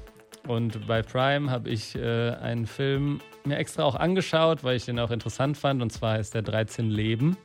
Und 0.48 0.88
bei 0.88 1.02
Prime 1.02 1.50
habe 1.50 1.70
ich 1.70 1.96
äh, 1.96 2.32
einen 2.32 2.68
Film 2.68 3.22
mir 3.46 3.58
extra 3.58 3.84
auch 3.84 3.96
angeschaut, 3.96 4.64
weil 4.64 4.76
ich 4.76 4.86
den 4.86 5.00
auch 5.00 5.12
interessant 5.12 5.58
fand. 5.58 5.82
Und 5.82 5.92
zwar 5.92 6.20
ist 6.20 6.34
der 6.34 6.42
13 6.42 6.90
Leben. 6.90 7.38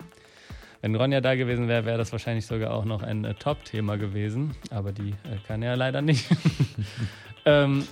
Wenn 0.81 0.95
Ronja 0.95 1.21
da 1.21 1.35
gewesen 1.35 1.69
wäre, 1.69 1.85
wäre 1.85 1.99
das 1.99 2.13
wahrscheinlich 2.13 2.47
sogar 2.47 2.73
auch 2.73 2.85
noch 2.85 3.03
ein 3.03 3.25
äh, 3.25 3.35
Top-Thema 3.35 3.97
gewesen. 3.97 4.55
Aber 4.71 4.93
die 4.93 5.11
äh, 5.11 5.39
kann 5.47 5.63
ja 5.63 5.75
leider 5.75 6.03
nicht. 6.03 6.29
ähm, 7.45 7.87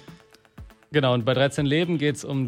genau, 0.92 1.14
und 1.14 1.24
bei 1.24 1.34
13 1.34 1.66
Leben 1.66 1.98
geht 1.98 2.16
es 2.16 2.24
um, 2.24 2.40
um, 2.40 2.46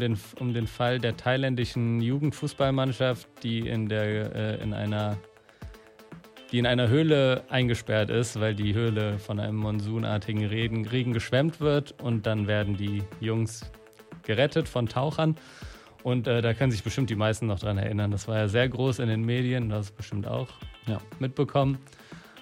den, 0.00 0.18
um 0.38 0.54
den 0.54 0.66
Fall 0.66 0.98
der 0.98 1.16
thailändischen 1.16 2.00
Jugendfußballmannschaft, 2.00 3.28
die 3.42 3.60
in, 3.60 3.88
der, 3.88 4.34
äh, 4.34 4.62
in 4.62 4.74
einer 4.74 5.16
die 6.52 6.58
in 6.58 6.66
einer 6.66 6.88
Höhle 6.88 7.44
eingesperrt 7.48 8.10
ist, 8.10 8.40
weil 8.40 8.54
die 8.54 8.74
Höhle 8.74 9.18
von 9.18 9.38
einem 9.38 9.56
monsunartigen 9.56 10.44
Regen, 10.46 11.12
geschwemmt 11.12 11.60
wird 11.60 11.94
und 12.02 12.26
dann 12.26 12.46
werden 12.46 12.76
die 12.76 13.02
Jungs 13.20 13.70
gerettet 14.22 14.68
von 14.68 14.88
Tauchern. 14.88 15.36
Und 16.02 16.26
äh, 16.26 16.40
da 16.40 16.54
können 16.54 16.72
sich 16.72 16.82
bestimmt 16.82 17.10
die 17.10 17.16
meisten 17.16 17.46
noch 17.46 17.60
dran 17.60 17.78
erinnern. 17.78 18.10
Das 18.10 18.26
war 18.26 18.38
ja 18.38 18.48
sehr 18.48 18.68
groß 18.68 19.00
in 19.00 19.08
den 19.08 19.22
Medien, 19.22 19.68
das 19.68 19.78
hast 19.78 19.96
bestimmt 19.96 20.26
auch 20.26 20.48
ja. 20.86 20.98
mitbekommen. 21.18 21.78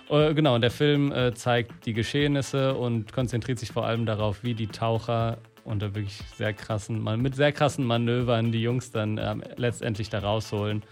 Äh, 0.09 0.33
genau, 0.35 0.55
und 0.55 0.63
der 0.63 0.71
Film 0.71 1.13
äh, 1.13 1.35
zeigt 1.35 1.85
die 1.85 1.93
Geschehnisse 1.93 2.75
und 2.75 3.13
konzentriert 3.13 3.59
sich 3.59 3.73
vor 3.73 3.85
allem 3.85 4.07
darauf, 4.07 4.43
wie 4.43 4.55
die 4.55 4.69
Taucher 4.69 5.39
unter 5.65 5.95
wirklich 5.95 6.21
sehr 6.37 6.55
krassen, 6.55 7.03
mit 7.21 7.35
sehr 7.35 7.53
krassen 7.53 7.85
Manövern 7.85 8.53
die 8.53 8.63
Jungs 8.63 8.91
dann 8.91 9.19
ähm, 9.19 9.43
letztendlich 9.57 10.09
da 10.09 10.21
rausholen. 10.21 10.83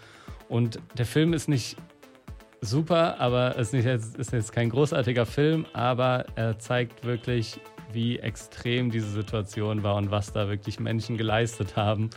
Und 0.49 0.81
der 0.99 1.07
Film 1.07 1.33
ist 1.33 1.49
nicht 1.49 1.77
super, 2.61 3.21
aber 3.21 3.57
es 3.59 3.73
ist, 3.73 3.85
jetzt, 3.85 4.17
ist 4.17 4.33
jetzt 4.33 4.53
kein 4.53 4.71
großartiger 4.71 5.27
Film, 5.27 5.67
aber 5.73 6.27
er 6.35 6.59
zeigt 6.59 7.05
wirklich, 7.05 7.61
wie 7.93 8.19
extrem 8.19 8.91
diese 8.91 9.09
Situation 9.09 9.83
war 9.83 9.97
und 9.97 10.11
was 10.11 10.33
da 10.33 10.49
wirklich 10.49 10.81
Menschen 10.81 11.17
geleistet 11.17 11.77
haben. 11.77 12.11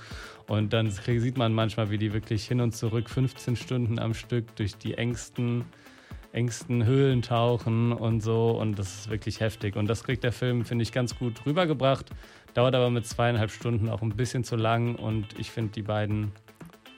Und 0.47 0.73
dann 0.73 0.89
sieht 0.89 1.37
man 1.37 1.53
manchmal, 1.53 1.91
wie 1.91 1.97
die 1.97 2.11
wirklich 2.11 2.47
hin 2.47 2.59
und 2.59 2.75
zurück 2.75 3.09
15 3.09 3.55
Stunden 3.55 3.99
am 3.99 4.13
Stück 4.13 4.55
durch 4.55 4.75
die 4.77 4.95
engsten, 4.95 5.65
engsten 6.31 6.85
Höhlen 6.85 7.21
tauchen 7.21 7.93
und 7.93 8.21
so. 8.21 8.51
Und 8.59 8.79
das 8.79 9.01
ist 9.01 9.09
wirklich 9.11 9.41
heftig. 9.41 9.75
Und 9.75 9.87
das 9.87 10.03
kriegt 10.03 10.23
der 10.23 10.31
Film, 10.31 10.65
finde 10.65 10.83
ich, 10.83 10.91
ganz 10.91 11.17
gut 11.17 11.45
rübergebracht. 11.45 12.09
Dauert 12.55 12.73
aber 12.73 12.89
mit 12.89 13.05
zweieinhalb 13.05 13.51
Stunden 13.51 13.89
auch 13.89 14.01
ein 14.01 14.09
bisschen 14.09 14.43
zu 14.43 14.55
lang. 14.55 14.95
Und 14.95 15.37
ich 15.37 15.51
finde 15.51 15.71
die 15.73 15.83
beiden 15.83 16.31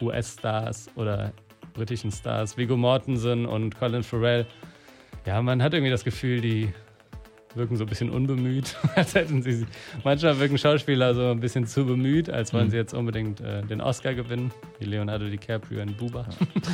US-Stars 0.01 0.89
oder 0.95 1.33
britischen 1.73 2.11
Stars, 2.11 2.57
Viggo 2.57 2.77
Mortensen 2.77 3.45
und 3.45 3.77
Colin 3.77 4.03
Farrell. 4.03 4.45
Ja, 5.25 5.41
man 5.41 5.61
hat 5.61 5.73
irgendwie 5.73 5.91
das 5.91 6.03
Gefühl, 6.03 6.41
die 6.41 6.73
wirken 7.55 7.75
so 7.75 7.83
ein 7.83 7.87
bisschen 7.87 8.09
unbemüht, 8.09 8.75
als 8.95 9.15
hätten 9.15 9.41
sie 9.41 9.65
manchmal 10.03 10.39
wirken 10.39 10.57
Schauspieler 10.57 11.13
so 11.13 11.31
ein 11.31 11.39
bisschen 11.39 11.65
zu 11.65 11.85
bemüht, 11.85 12.29
als 12.29 12.53
wollen 12.53 12.67
mhm. 12.67 12.71
sie 12.71 12.77
jetzt 12.77 12.93
unbedingt 12.93 13.41
äh, 13.41 13.61
den 13.63 13.81
Oscar 13.81 14.13
gewinnen, 14.13 14.51
wie 14.79 14.85
Leonardo 14.85 15.27
DiCaprio 15.27 15.81
in 15.81 15.95
Buba. 15.95 16.25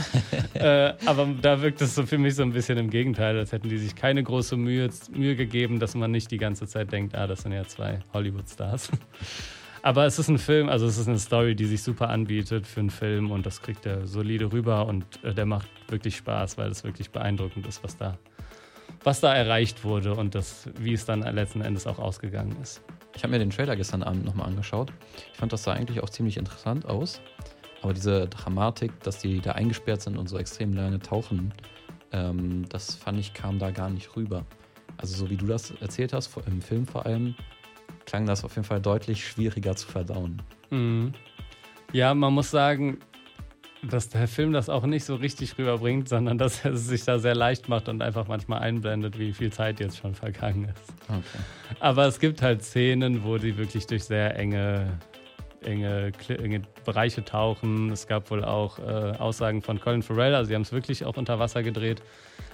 äh, 0.54 0.94
aber 1.06 1.28
da 1.42 1.62
wirkt 1.62 1.82
es 1.82 1.96
so 1.96 2.06
für 2.06 2.18
mich 2.18 2.36
so 2.36 2.44
ein 2.44 2.54
bisschen 2.54 2.78
im 2.78 2.90
Gegenteil, 2.90 3.38
als 3.38 3.52
hätten 3.52 3.70
die 3.70 3.78
sich 3.78 3.96
keine 3.96 4.24
große 4.24 4.56
Mühe, 4.58 4.90
Mühe 5.16 5.36
gegeben, 5.36 5.80
dass 5.80 5.96
man 5.96 6.12
nicht 6.12 6.32
die 6.32 6.38
ganze 6.38 6.68
Zeit 6.68 6.92
denkt, 6.92 7.16
ah, 7.16 7.28
das 7.28 7.42
sind 7.42 7.54
ja 7.54 7.66
zwei 7.66 8.00
Hollywood-Stars. 8.14 8.92
Aber 9.88 10.06
es 10.06 10.20
ist 10.20 10.28
ein 10.28 10.38
Film, 10.38 10.68
also 10.68 10.86
es 10.86 10.98
ist 10.98 11.08
eine 11.08 11.18
Story, 11.18 11.56
die 11.56 11.64
sich 11.64 11.82
super 11.82 12.10
anbietet 12.10 12.68
für 12.68 12.82
einen 12.82 12.90
Film 12.90 13.32
und 13.32 13.46
das 13.46 13.62
kriegt 13.62 13.86
er 13.86 14.06
solide 14.06 14.52
rüber 14.52 14.86
und 14.86 15.06
äh, 15.24 15.34
der 15.34 15.46
macht 15.46 15.70
wirklich 15.88 16.18
Spaß, 16.18 16.58
weil 16.58 16.70
es 16.70 16.84
wirklich 16.84 17.10
beeindruckend 17.12 17.66
ist, 17.66 17.82
was 17.86 17.96
da, 17.96 18.18
was 19.06 19.22
da 19.22 19.34
erreicht 19.34 19.86
wurde 19.86 20.14
und 20.14 20.36
das, 20.36 20.68
wie 20.78 20.92
es 20.92 21.06
dann 21.06 21.22
letzten 21.22 21.62
Endes 21.62 21.88
auch 21.88 22.00
ausgegangen 22.00 22.58
ist. 22.62 22.82
Ich 23.16 23.24
habe 23.24 23.32
mir 23.32 23.40
den 23.40 23.50
Trailer 23.50 23.78
gestern 23.78 24.04
Abend 24.04 24.26
nochmal 24.26 24.48
angeschaut. 24.48 24.92
Ich 25.32 25.40
fand 25.40 25.54
das 25.54 25.64
sah 25.64 25.72
eigentlich 25.72 26.04
auch 26.04 26.10
ziemlich 26.10 26.36
interessant 26.36 26.86
aus. 26.86 27.22
Aber 27.82 27.94
diese 27.94 28.28
Dramatik, 28.28 28.92
dass 29.04 29.20
die 29.20 29.40
da 29.40 29.54
eingesperrt 29.54 30.02
sind 30.02 30.18
und 30.18 30.28
so 30.28 30.38
extrem 30.38 30.74
lange 30.74 31.00
tauchen, 31.00 31.54
ähm, 32.12 32.68
das 32.68 32.96
fand 32.96 33.20
ich, 33.20 33.34
kam 33.34 33.58
da 33.58 33.72
gar 33.72 33.90
nicht 33.90 34.18
rüber. 34.18 34.44
Also 34.98 35.16
so 35.16 35.30
wie 35.30 35.38
du 35.38 35.46
das 35.46 35.72
erzählt 35.80 36.12
hast, 36.12 36.30
im 36.46 36.62
Film 36.62 36.86
vor 36.86 37.06
allem, 37.06 37.36
klang 38.08 38.26
das 38.26 38.44
auf 38.44 38.56
jeden 38.56 38.66
Fall 38.66 38.82
deutlich 38.82 39.28
schwieriger 39.28 39.76
zu 39.76 39.88
verdauen. 39.88 40.42
Mhm. 40.72 41.12
Ja, 41.94 42.16
man 42.16 42.34
muss 42.34 42.50
sagen, 42.50 43.00
dass 43.84 44.10
der 44.10 44.28
Film 44.28 44.54
das 44.54 44.70
auch 44.70 44.86
nicht 44.86 45.06
so 45.06 45.16
richtig 45.16 45.58
rüberbringt, 45.58 46.10
sondern 46.10 46.38
dass 46.38 46.66
er 46.66 46.74
es 46.74 46.88
sich 46.88 47.04
da 47.04 47.20
sehr 47.20 47.36
leicht 47.36 47.70
macht 47.70 47.88
und 47.90 48.02
einfach 48.02 48.28
manchmal 48.28 48.60
einblendet, 48.60 49.20
wie 49.20 49.34
viel 49.34 49.52
Zeit 49.52 49.80
jetzt 49.80 49.98
schon 49.98 50.16
vergangen 50.16 50.66
ist. 50.66 50.94
Okay. 51.08 51.44
Aber 51.80 52.08
es 52.08 52.20
gibt 52.20 52.42
halt 52.42 52.64
Szenen, 52.64 53.24
wo 53.24 53.38
die 53.38 53.58
wirklich 53.58 53.86
durch 53.86 54.06
sehr 54.06 54.36
enge, 54.38 54.98
enge, 55.64 56.12
enge 56.28 56.62
Bereiche 56.86 57.24
tauchen. 57.24 57.92
Es 57.92 58.08
gab 58.08 58.30
wohl 58.32 58.44
auch 58.44 58.80
äh, 58.80 58.82
Aussagen 59.18 59.62
von 59.62 59.80
Colin 59.80 60.04
Farrell, 60.04 60.36
also 60.36 60.50
sie 60.50 60.56
haben 60.56 60.62
es 60.62 60.72
wirklich 60.72 61.06
auch 61.06 61.18
unter 61.18 61.40
Wasser 61.40 61.64
gedreht, 61.64 62.02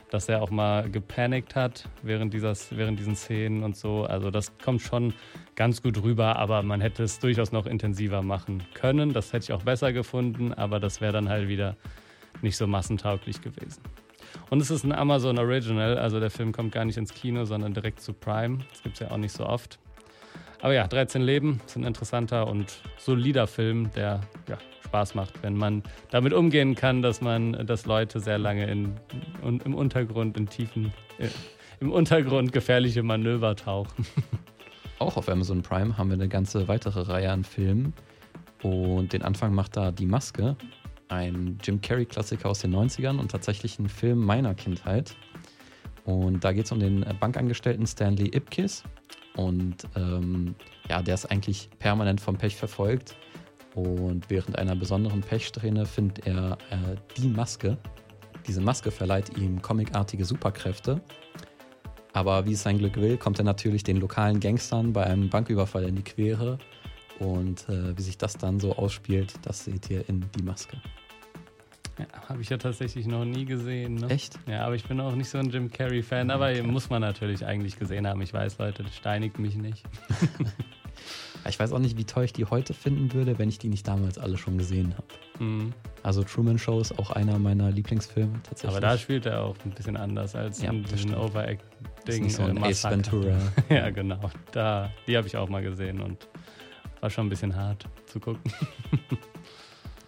dass 0.10 0.30
er 0.30 0.42
auch 0.42 0.52
mal 0.52 0.90
gepanikt 0.90 1.56
hat 1.56 1.90
während, 2.04 2.34
dieser, 2.34 2.54
während 2.70 3.00
diesen 3.00 3.16
Szenen 3.16 3.64
und 3.64 3.76
so. 3.76 4.04
Also 4.04 4.30
das 4.30 4.58
kommt 4.60 4.82
schon 4.82 5.14
ganz 5.56 5.82
gut 5.82 6.04
rüber, 6.04 6.36
aber 6.36 6.62
man 6.62 6.82
hätte 6.82 7.04
es 7.04 7.20
durchaus 7.20 7.52
noch 7.52 7.66
intensiver 7.66 8.22
machen 8.22 8.64
können. 8.76 9.14
Das 9.14 9.34
hätte 9.34 9.46
ich 9.46 9.54
auch 9.54 9.64
besser 9.64 9.92
gefunden, 9.92 10.54
aber 10.54 10.80
das 10.80 11.02
wäre 11.02 11.14
dann 11.14 11.30
halt 11.30 11.48
wieder 11.48 11.76
nicht 12.44 12.58
so 12.58 12.68
massentauglich 12.68 13.42
gewesen. 13.42 13.82
Und 14.50 14.62
es 14.62 14.70
ist 14.70 14.84
ein 14.84 14.92
Amazon 14.92 15.40
Original, 15.40 15.98
also 15.98 16.20
der 16.20 16.30
Film 16.30 16.52
kommt 16.52 16.72
gar 16.72 16.86
nicht 16.86 16.98
ins 16.98 17.14
Kino, 17.14 17.46
sondern 17.46 17.74
direkt 17.74 18.00
zu 18.00 18.14
Prime. 18.14 18.60
Das 18.70 18.84
gibt 18.84 18.96
es 18.96 19.00
ja 19.00 19.12
auch 19.12 19.18
nicht 19.18 19.34
so 19.34 19.46
oft. 19.46 19.80
Aber 20.64 20.74
ja, 20.74 20.88
13 20.88 21.22
Leben 21.22 21.60
ist 21.66 21.76
ein 21.76 21.84
interessanter 21.84 22.48
und 22.48 22.80
solider 22.98 23.48
Film, 23.48 23.92
der 23.98 24.22
ja, 24.48 24.58
Spaß 24.86 25.14
macht, 25.14 25.44
wenn 25.44 25.58
man 25.58 25.84
damit 26.10 26.32
umgehen 26.32 26.74
kann, 26.74 27.02
dass 27.02 27.20
man, 27.20 27.68
dass 27.68 27.86
Leute 27.86 28.22
sehr 28.22 28.38
lange 28.38 28.72
in, 28.72 28.96
in 29.46 29.60
im 29.60 29.76
Untergrund, 29.76 30.38
in 30.38 30.48
tiefen, 30.48 30.94
äh, 31.18 31.28
im 31.82 31.92
Untergrund 31.92 32.54
gefährliche 32.54 33.04
Manöver 33.04 33.58
tauchen. 33.58 34.06
Auch 35.00 35.18
auf 35.18 35.28
Amazon 35.28 35.64
Prime 35.64 35.98
haben 35.98 36.08
wir 36.08 36.14
eine 36.14 36.30
ganze 36.30 36.70
weitere 36.70 37.02
Reihe 37.02 37.30
an 37.30 37.44
Filmen. 37.44 37.94
Und 38.62 39.12
den 39.12 39.22
Anfang 39.22 39.54
macht 39.54 39.76
da 39.76 39.92
Die 39.92 40.06
Maske, 40.06 40.56
ein 41.10 41.58
Jim 41.62 41.82
Carrey-Klassiker 41.82 42.50
aus 42.50 42.60
den 42.60 42.74
90ern 42.74 43.20
und 43.20 43.32
tatsächlich 43.32 43.80
ein 43.80 43.90
Film 43.90 44.20
meiner 44.20 44.56
Kindheit. 44.56 45.14
Und 46.06 46.46
da 46.46 46.54
geht 46.54 46.68
es 46.68 46.72
um 46.72 46.80
den 46.80 47.06
Bankangestellten 47.20 47.86
Stanley 47.86 48.30
Ipkiss. 48.34 48.86
Und 49.36 49.88
ähm, 49.96 50.56
ja, 50.90 51.02
der 51.02 51.16
ist 51.16 51.26
eigentlich 51.26 51.70
permanent 51.80 52.22
vom 52.22 52.38
Pech 52.38 52.56
verfolgt 52.56 53.16
und 53.76 54.30
während 54.30 54.58
einer 54.58 54.76
besonderen 54.76 55.22
Pechsträhne 55.22 55.86
findet 55.86 56.28
er 56.28 56.58
äh, 56.70 56.96
die 57.18 57.28
Maske. 57.28 57.78
Diese 58.48 58.62
Maske 58.62 58.92
verleiht 58.92 59.38
ihm 59.38 59.62
comicartige 59.62 60.26
Superkräfte. 60.26 61.02
Aber 62.12 62.46
wie 62.46 62.54
es 62.54 62.62
sein 62.62 62.78
Glück 62.78 62.98
will, 62.98 63.18
kommt 63.18 63.40
er 63.40 63.46
natürlich 63.46 63.84
den 63.84 63.98
lokalen 63.98 64.40
Gangstern 64.40 64.94
bei 64.94 65.06
einem 65.06 65.30
Banküberfall 65.30 65.86
in 65.86 65.96
die 65.96 66.04
Quere. 66.04 66.60
Und 67.20 67.68
äh, 67.70 67.98
wie 67.98 68.02
sich 68.02 68.18
das 68.18 68.38
dann 68.38 68.60
so 68.60 68.76
ausspielt, 68.76 69.34
das 69.44 69.66
seht 69.66 69.90
ihr 69.90 70.08
in 70.08 70.26
Die 70.38 70.44
Maske. 70.44 70.78
Ja, 72.00 72.06
Habe 72.28 72.42
ich 72.42 72.50
ja 72.50 72.58
tatsächlich 72.58 73.06
noch 73.06 73.24
nie 73.24 73.46
gesehen. 73.46 73.96
Ne? 73.96 74.10
Echt? 74.10 74.40
Ja, 74.48 74.66
aber 74.66 74.76
ich 74.76 74.84
bin 74.86 75.00
auch 75.00 75.16
nicht 75.16 75.30
so 75.30 75.38
ein 75.38 75.50
Jim 75.50 75.72
Carrey-Fan, 75.72 76.32
aber 76.32 76.50
okay. 76.50 76.64
muss 76.64 76.90
man 76.90 77.02
natürlich 77.02 77.46
eigentlich 77.46 77.78
gesehen 77.78 78.08
haben. 78.08 78.22
Ich 78.22 78.34
weiß, 78.34 78.58
Leute, 78.58 78.84
das 78.84 78.96
steinigt 78.96 79.38
mich 79.40 79.56
nicht. 79.56 79.84
Ich 81.50 81.60
weiß 81.60 81.74
auch 81.74 81.80
nicht, 81.80 81.98
wie 81.98 82.06
toll 82.06 82.24
ich 82.24 82.34
die 82.34 82.46
heute 82.46 82.74
finden 82.74 83.14
würde, 83.14 83.38
wenn 83.38 83.50
ich 83.50 83.60
die 83.60 83.68
nicht 83.68 83.88
damals 83.88 84.18
alle 84.18 84.38
schon 84.38 84.58
gesehen 84.58 84.96
habe. 84.96 85.44
Mhm. 85.44 85.74
Also 86.02 86.24
Truman 86.24 86.58
Show 86.58 86.80
ist 86.80 86.98
auch 86.98 87.12
einer 87.12 87.38
meiner 87.40 87.72
Lieblingsfilme 87.72 88.42
tatsächlich. 88.44 88.72
Aber 88.72 88.80
da 88.80 88.98
spielt 88.98 89.26
er 89.26 89.44
auch 89.44 89.56
ein 89.66 89.72
bisschen 89.72 89.98
anders 89.98 90.36
als 90.36 90.62
ja, 90.62 90.72
in 90.72 90.84
diesen 90.84 91.14
Overact-Ding. 91.16 92.30
So 92.30 92.44
ein 92.44 92.64
Ace 92.64 92.86
Ventura. 92.86 93.38
ja, 93.70 93.90
genau. 93.90 94.32
Da, 94.52 94.92
die 95.08 95.18
habe 95.18 95.28
ich 95.28 95.36
auch 95.36 95.50
mal 95.50 95.62
gesehen 95.62 96.02
und 96.02 96.28
war 97.02 97.10
schon 97.10 97.28
ein 97.28 97.30
bisschen 97.30 97.56
hart 97.56 97.86
zu 98.06 98.20
gucken. 98.20 98.52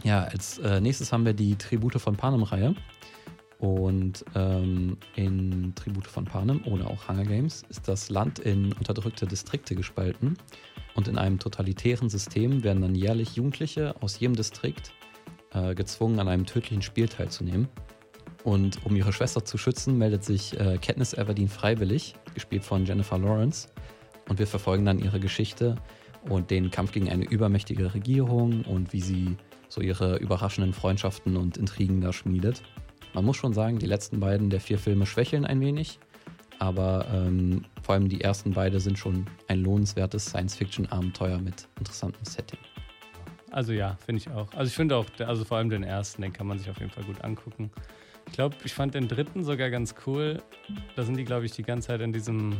ja, 0.05 0.23
als 0.23 0.59
äh, 0.59 0.79
nächstes 0.79 1.11
haben 1.11 1.25
wir 1.25 1.33
die 1.33 1.55
Tribute 1.55 1.99
von 1.99 2.15
Panem-Reihe. 2.15 2.75
Und 3.57 4.23
ähm, 4.35 4.97
in 5.15 5.73
Tribute 5.73 6.05
von 6.05 6.25
Panem 6.25 6.61
oder 6.65 6.87
auch 6.87 7.07
Hunger 7.07 7.23
Games 7.23 7.63
ist 7.69 7.87
das 7.87 8.09
Land 8.11 8.37
in 8.37 8.71
unterdrückte 8.73 9.25
Distrikte 9.25 9.73
gespalten. 9.73 10.37
Und 10.93 11.07
in 11.07 11.17
einem 11.17 11.39
totalitären 11.39 12.09
System 12.09 12.63
werden 12.63 12.83
dann 12.83 12.93
jährlich 12.93 13.35
Jugendliche 13.35 13.95
aus 14.01 14.19
jedem 14.19 14.35
Distrikt 14.35 14.93
äh, 15.53 15.73
gezwungen, 15.73 16.19
an 16.19 16.27
einem 16.27 16.45
tödlichen 16.45 16.83
Spiel 16.83 17.07
teilzunehmen. 17.07 17.67
Und 18.43 18.85
um 18.85 18.95
ihre 18.95 19.11
Schwester 19.11 19.43
zu 19.43 19.57
schützen, 19.57 19.97
meldet 19.97 20.23
sich 20.23 20.59
äh, 20.59 20.77
Katniss 20.77 21.15
Everdeen 21.15 21.49
freiwillig, 21.49 22.13
gespielt 22.35 22.63
von 22.63 22.85
Jennifer 22.85 23.17
Lawrence. 23.17 23.69
Und 24.29 24.37
wir 24.37 24.45
verfolgen 24.45 24.85
dann 24.85 24.99
ihre 24.99 25.19
Geschichte 25.19 25.77
und 26.29 26.51
den 26.51 26.69
Kampf 26.69 26.91
gegen 26.91 27.09
eine 27.09 27.25
übermächtige 27.25 27.95
Regierung 27.95 28.63
und 28.65 28.93
wie 28.93 29.01
sie 29.01 29.37
so 29.75 29.81
ihre 29.81 30.17
überraschenden 30.17 30.73
Freundschaften 30.73 31.35
und 31.35 31.57
Intrigen 31.57 31.99
da 32.01 32.13
schmiedet. 32.13 32.63
Man 33.13 33.25
muss 33.25 33.35
schon 33.35 33.53
sagen, 33.53 33.77
die 33.77 33.85
letzten 33.85 34.19
beiden 34.19 34.49
der 34.49 34.61
vier 34.61 34.79
Filme 34.79 35.05
schwächeln 35.05 35.45
ein 35.45 35.59
wenig, 35.59 35.99
aber 36.59 37.05
ähm, 37.13 37.65
vor 37.83 37.95
allem 37.95 38.07
die 38.07 38.21
ersten 38.21 38.53
beiden 38.53 38.79
sind 38.79 38.97
schon 38.97 39.25
ein 39.47 39.59
lohnenswertes 39.59 40.25
Science-Fiction-Abenteuer 40.27 41.37
mit 41.39 41.67
interessantem 41.77 42.23
Setting. 42.23 42.59
Also 43.51 43.73
ja, 43.73 43.97
finde 44.05 44.21
ich 44.21 44.29
auch. 44.29 44.51
Also 44.53 44.69
ich 44.69 44.75
finde 44.75 44.95
auch, 44.95 45.05
also 45.19 45.43
vor 45.43 45.57
allem 45.57 45.69
den 45.69 45.83
ersten, 45.83 46.21
den 46.21 46.33
kann 46.33 46.47
man 46.47 46.57
sich 46.57 46.69
auf 46.69 46.79
jeden 46.79 46.91
Fall 46.91 47.03
gut 47.03 47.21
angucken. 47.21 47.69
Ich 48.27 48.33
glaube, 48.33 48.55
ich 48.63 48.73
fand 48.73 48.95
den 48.95 49.07
dritten 49.07 49.43
sogar 49.43 49.69
ganz 49.69 49.93
cool. 50.07 50.41
Da 50.95 51.03
sind 51.03 51.17
die, 51.17 51.25
glaube 51.25 51.45
ich, 51.45 51.51
die 51.51 51.63
ganze 51.63 51.89
Zeit 51.89 52.01
in 52.01 52.11
diesem 52.11 52.57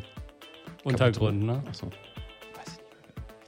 Untergrund, 0.84 1.43
ne? 1.43 1.63
Achso. 1.67 1.89
Ich 2.14 2.14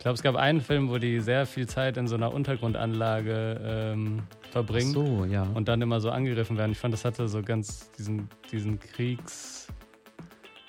glaube, 0.08 0.16
es 0.16 0.24
gab 0.24 0.36
einen 0.38 0.62
Film, 0.62 0.90
wo 0.90 1.00
die 1.00 1.20
sehr 1.20 1.46
viel 1.46 1.68
Zeit 1.68 1.98
in 1.98 2.08
so 2.08 2.16
einer 2.16 2.34
Untergrundanlage 2.34 3.60
ähm, 3.62 4.24
verbringen 4.52 4.94
so, 4.94 5.26
ja. 5.26 5.44
und 5.54 5.68
dann 5.68 5.82
immer 5.82 6.00
so 6.00 6.12
angegriffen 6.12 6.58
werden. 6.58 6.72
Ich 6.72 6.78
fand, 6.78 6.94
das 6.94 7.04
hatte 7.04 7.28
so 7.28 7.42
ganz 7.42 7.92
diesen, 7.92 8.30
diesen 8.50 8.80
Kriegs, 8.80 9.68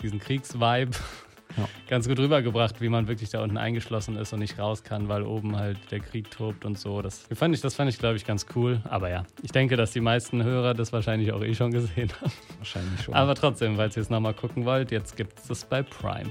diesen 0.02 0.18
Kriegsvibe 0.18 0.90
ja. 1.56 1.68
ganz 1.88 2.08
gut 2.08 2.18
rübergebracht, 2.18 2.80
wie 2.80 2.88
man 2.88 3.06
wirklich 3.06 3.30
da 3.30 3.40
unten 3.40 3.58
eingeschlossen 3.58 4.16
ist 4.16 4.32
und 4.32 4.40
nicht 4.40 4.58
raus 4.58 4.82
kann, 4.82 5.08
weil 5.08 5.22
oben 5.22 5.56
halt 5.56 5.78
der 5.92 6.00
Krieg 6.00 6.32
tobt 6.32 6.64
und 6.64 6.76
so. 6.76 7.00
Das 7.00 7.28
fand 7.32 7.54
ich, 7.54 7.60
das 7.60 7.76
fand 7.76 7.88
ich, 7.88 8.00
glaube 8.00 8.16
ich, 8.16 8.24
ganz 8.24 8.44
cool. 8.56 8.80
Aber 8.88 9.08
ja, 9.08 9.22
ich 9.42 9.52
denke, 9.52 9.76
dass 9.76 9.92
die 9.92 10.00
meisten 10.00 10.42
Hörer 10.42 10.74
das 10.74 10.92
wahrscheinlich 10.92 11.30
auch 11.30 11.44
eh 11.44 11.54
schon 11.54 11.70
gesehen 11.70 12.10
haben. 12.20 12.32
Wahrscheinlich 12.56 13.02
schon. 13.02 13.14
Aber 13.14 13.36
trotzdem, 13.36 13.76
falls 13.76 13.96
ihr 13.96 14.02
es 14.02 14.10
nochmal 14.10 14.34
gucken 14.34 14.64
wollt, 14.64 14.90
jetzt 14.90 15.16
gibt 15.16 15.38
es 15.38 15.48
es 15.48 15.64
bei 15.64 15.84
Prime. 15.84 16.30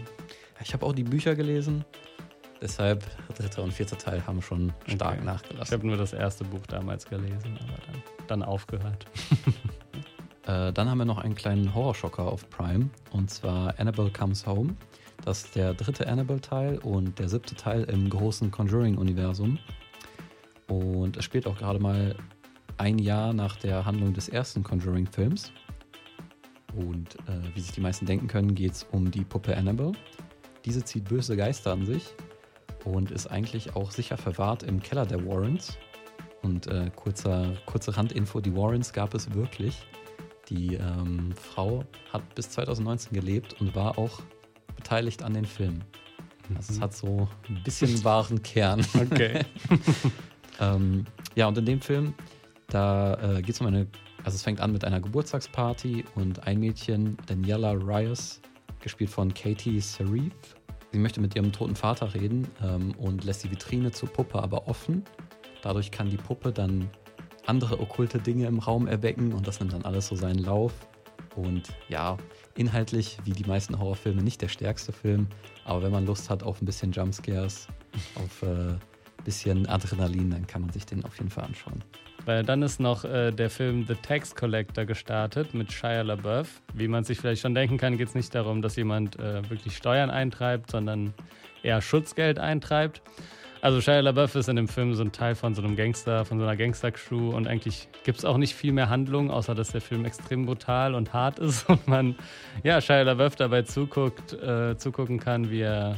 Ich 0.62 0.74
habe 0.74 0.86
auch 0.86 0.94
die 0.94 1.04
Bücher 1.04 1.36
gelesen. 1.36 1.86
Deshalb, 2.62 3.06
dritter 3.36 3.64
und 3.64 3.72
vierter 3.72 3.98
Teil 3.98 4.26
haben 4.26 4.42
schon 4.42 4.74
stark 4.88 5.18
okay. 5.18 5.26
nachgelassen. 5.26 5.64
Ich 5.64 5.72
habe 5.72 5.88
nur 5.88 5.98
das 5.98 6.14
erste 6.14 6.44
Buch 6.44 6.66
damals 6.68 7.06
gelesen, 7.06 7.58
aber 7.62 7.78
dann, 7.86 8.04
dann 8.28 8.44
aufgehört. 8.44 9.06
äh, 10.48 10.74
dann 10.74 10.90
haben 10.90 10.98
wir 10.98 11.06
noch 11.06 11.20
einen 11.20 11.36
kleinen 11.36 11.74
Horrorschocker 11.76 12.24
auf 12.24 12.50
Prime 12.50 12.90
und 13.12 13.30
zwar 13.30 13.80
Annabelle 13.80 14.12
Comes 14.12 14.48
Home. 14.48 14.76
Das 15.24 15.46
ist 15.46 15.56
der 15.56 15.74
dritte 15.74 16.08
Annabelle-Teil 16.08 16.80
und 16.80 17.20
der 17.20 17.30
siebte 17.30 17.56
Teil 17.56 17.84
im 17.84 18.10
großen 18.10 18.50
Conjuring-Universum. 18.50 19.60
Und 20.68 21.18
es 21.18 21.26
spielt 21.26 21.48
auch 21.48 21.58
gerade 21.58 21.80
mal 21.80 22.16
ein 22.78 23.00
Jahr 23.00 23.34
nach 23.34 23.56
der 23.58 23.86
Handlung 23.86 24.14
des 24.14 24.30
ersten 24.30 24.64
Conjuring-Films. 24.64 25.52
Und 26.76 27.16
äh, 27.28 27.56
wie 27.56 27.62
sich 27.62 27.72
die 27.72 27.82
meisten 27.82 28.06
denken 28.06 28.28
können, 28.28 28.56
geht 28.56 28.74
es 28.74 28.84
um 28.92 29.10
die 29.10 29.24
Puppe 29.24 29.56
Annabelle. 29.58 29.94
Diese 30.66 30.84
zieht 30.84 31.06
böse 31.06 31.36
Geister 31.36 31.72
an 31.72 31.86
sich 31.86 32.14
und 32.88 33.12
ist 33.12 33.28
eigentlich 33.28 33.76
auch 33.76 33.92
sicher 33.92 34.18
verwahrt 34.18 34.64
im 34.64 34.82
Keller 34.82 35.06
der 35.06 35.26
Warrens. 35.26 35.78
Und 36.42 36.68
äh, 36.68 36.92
kurzer, 36.96 37.54
kurze 37.66 37.98
Randinfo: 37.98 38.40
Die 38.40 38.56
Warrens 38.56 38.94
gab 38.94 39.14
es 39.14 39.34
wirklich. 39.34 39.86
Die 40.50 40.76
ähm, 40.76 41.34
Frau 41.36 41.84
hat 42.14 42.36
bis 42.36 42.50
2019 42.52 43.14
gelebt 43.14 43.60
und 43.60 43.76
war 43.76 43.98
auch 43.98 44.22
beteiligt 44.76 45.24
an 45.24 45.34
den 45.34 45.46
Filmen. 45.46 45.84
Also 46.56 46.74
es 46.74 46.80
mhm. 46.80 46.84
hat 46.84 46.94
so 46.94 47.28
ein 47.50 47.64
bisschen 47.64 48.04
wahren 48.04 48.42
Kern. 48.42 48.86
Okay. 48.96 49.42
ähm, 50.60 51.06
ja, 51.36 51.48
und 51.48 51.58
in 51.58 51.66
dem 51.66 51.82
Film, 51.82 52.14
da 52.70 53.38
äh, 53.38 53.42
geht 53.42 53.56
es 53.56 53.62
um 53.62 53.68
eine, 53.68 53.88
also 54.24 54.36
es 54.36 54.44
fängt 54.44 54.62
an 54.62 54.72
mit 54.72 54.86
einer 54.86 55.02
Geburtstagsparty 55.02 56.06
und 56.16 56.48
ein 56.48 56.60
Mädchen, 56.60 57.18
Daniela 57.26 57.72
Rios, 57.72 58.42
gespielt 58.80 59.10
von 59.10 59.34
Katie 59.34 59.80
Sarif, 59.80 60.32
Sie 60.98 61.04
möchte 61.04 61.22
mit 61.22 61.36
ihrem 61.36 61.52
toten 61.52 61.76
Vater 61.76 62.16
reden 62.16 62.48
ähm, 62.60 62.96
und 62.98 63.24
lässt 63.24 63.44
die 63.44 63.52
Vitrine 63.52 63.92
zur 63.92 64.10
Puppe 64.10 64.42
aber 64.42 64.68
offen. 64.68 65.04
Dadurch 65.62 65.92
kann 65.92 66.10
die 66.10 66.18
Puppe 66.18 66.52
dann 66.52 66.90
andere 67.46 67.80
okkulte 67.80 68.18
Dinge 68.18 68.48
im 68.48 68.58
Raum 68.58 68.88
erwecken 68.88 69.32
und 69.32 69.46
das 69.46 69.60
nimmt 69.60 69.74
dann 69.74 69.84
alles 69.84 70.08
so 70.08 70.16
seinen 70.16 70.40
Lauf. 70.40 70.74
Und 71.36 71.72
ja, 71.88 72.18
inhaltlich, 72.56 73.20
wie 73.26 73.34
die 73.34 73.44
meisten 73.44 73.78
Horrorfilme, 73.78 74.24
nicht 74.24 74.42
der 74.42 74.48
stärkste 74.48 74.92
Film, 74.92 75.28
aber 75.66 75.84
wenn 75.84 75.92
man 75.92 76.08
Lust 76.08 76.32
hat 76.32 76.42
auf 76.42 76.64
ein 76.64 76.66
bisschen 76.66 76.92
Jumpscares, 76.92 77.68
auf 78.16 78.42
ein 78.42 78.80
äh, 78.80 79.24
bisschen 79.24 79.68
Adrenalin, 79.68 80.32
dann 80.32 80.48
kann 80.48 80.64
man 80.64 80.72
sich 80.72 80.88
den 80.88 81.06
auf 81.06 81.16
jeden 81.20 81.30
Fall 81.30 81.44
anschauen. 81.44 81.84
Weil 82.28 82.44
dann 82.44 82.62
ist 82.62 82.82
noch 82.82 83.06
äh, 83.06 83.32
der 83.32 83.50
Film 83.50 83.86
The 83.88 83.96
Tax 83.96 84.36
Collector 84.36 84.84
gestartet 84.84 85.54
mit 85.54 85.72
Shia 85.72 86.02
LaBeouf. 86.02 86.62
Wie 86.74 86.90
man 86.90 87.06
sich 87.06 87.20
vielleicht 87.20 87.42
schon 87.42 87.56
denken 87.56 87.78
kann, 87.78 87.98
geht 87.98 88.10
es 88.10 88.16
nicht 88.16 88.36
darum, 88.36 88.62
dass 88.62 88.76
jemand 88.76 89.18
äh, 89.18 89.50
wirklich 89.50 89.78
Steuern 89.78 90.10
eintreibt, 90.10 90.70
sondern 90.70 91.14
eher 91.64 91.82
Schutzgeld 91.82 92.38
eintreibt. 92.38 93.02
Also 93.62 93.80
Shia 93.80 94.02
LaBeouf 94.02 94.36
ist 94.36 94.50
in 94.50 94.58
dem 94.58 94.68
Film 94.68 94.94
so 94.94 95.04
ein 95.04 95.14
Teil 95.14 95.36
von 95.36 95.56
so 95.56 95.62
einem 95.62 95.78
Gangster, 95.78 96.26
von 96.26 96.38
so 96.38 96.44
einer 96.44 96.58
Gangster-Crew 96.58 97.30
und 97.30 97.48
eigentlich 97.48 97.88
gibt 98.04 98.18
es 98.18 98.26
auch 98.26 98.38
nicht 98.38 98.56
viel 98.56 98.74
mehr 98.74 98.90
Handlung, 98.90 99.32
außer 99.32 99.56
dass 99.56 99.72
der 99.72 99.80
Film 99.80 100.04
extrem 100.04 100.46
brutal 100.46 100.96
und 100.96 101.14
hart 101.14 101.40
ist 101.40 101.70
und 101.70 101.88
man 101.88 102.18
ja 102.62 102.82
Shia 102.82 103.04
LaBeouf 103.04 103.38
dabei 103.38 103.62
zuguckt, 103.62 104.34
äh, 104.34 104.76
zugucken 104.76 105.22
kann, 105.22 105.50
wie 105.50 105.62
er 105.62 105.98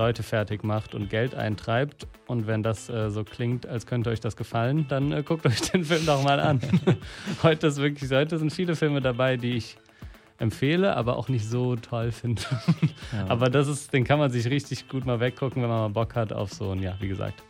Leute 0.00 0.22
fertig 0.22 0.64
macht 0.64 0.94
und 0.94 1.10
Geld 1.10 1.34
eintreibt. 1.34 2.06
Und 2.26 2.46
wenn 2.46 2.62
das 2.62 2.88
äh, 2.88 3.10
so 3.10 3.22
klingt, 3.22 3.66
als 3.66 3.84
könnte 3.84 4.08
euch 4.08 4.20
das 4.20 4.34
gefallen, 4.34 4.86
dann 4.88 5.12
äh, 5.12 5.22
guckt 5.22 5.44
euch 5.50 5.60
den 5.60 5.84
Film 5.84 6.06
doch 6.06 6.24
mal 6.24 6.40
an. 6.40 6.58
heute 7.42 7.66
ist 7.66 7.76
wirklich, 7.76 8.10
heute 8.10 8.38
sind 8.38 8.50
viele 8.50 8.76
Filme 8.76 9.02
dabei, 9.02 9.36
die 9.36 9.56
ich 9.56 9.76
empfehle, 10.38 10.96
aber 10.96 11.18
auch 11.18 11.28
nicht 11.28 11.46
so 11.46 11.76
toll 11.76 12.12
finde. 12.12 12.40
Ja. 13.12 13.26
Aber 13.28 13.50
das 13.50 13.68
ist, 13.68 13.92
den 13.92 14.04
kann 14.04 14.18
man 14.18 14.30
sich 14.30 14.48
richtig 14.48 14.88
gut 14.88 15.04
mal 15.04 15.20
weggucken, 15.20 15.60
wenn 15.60 15.68
man 15.68 15.80
mal 15.80 15.88
Bock 15.88 16.14
hat 16.14 16.32
auf 16.32 16.50
so 16.50 16.70
einen, 16.70 16.82
ja, 16.82 16.96
wie 17.00 17.08
gesagt, 17.08 17.42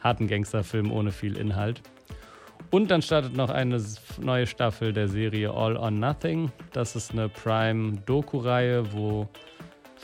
harten 0.00 0.28
Gangsterfilm 0.28 0.90
ohne 0.90 1.12
viel 1.12 1.36
Inhalt. 1.36 1.82
Und 2.70 2.90
dann 2.90 3.02
startet 3.02 3.36
noch 3.36 3.50
eine 3.50 3.82
neue 4.18 4.46
Staffel 4.46 4.94
der 4.94 5.08
Serie 5.08 5.50
All 5.50 5.76
or 5.76 5.90
Nothing. 5.90 6.50
Das 6.72 6.96
ist 6.96 7.12
eine 7.12 7.28
Prime-Doku-Reihe, 7.28 8.94
wo 8.94 9.28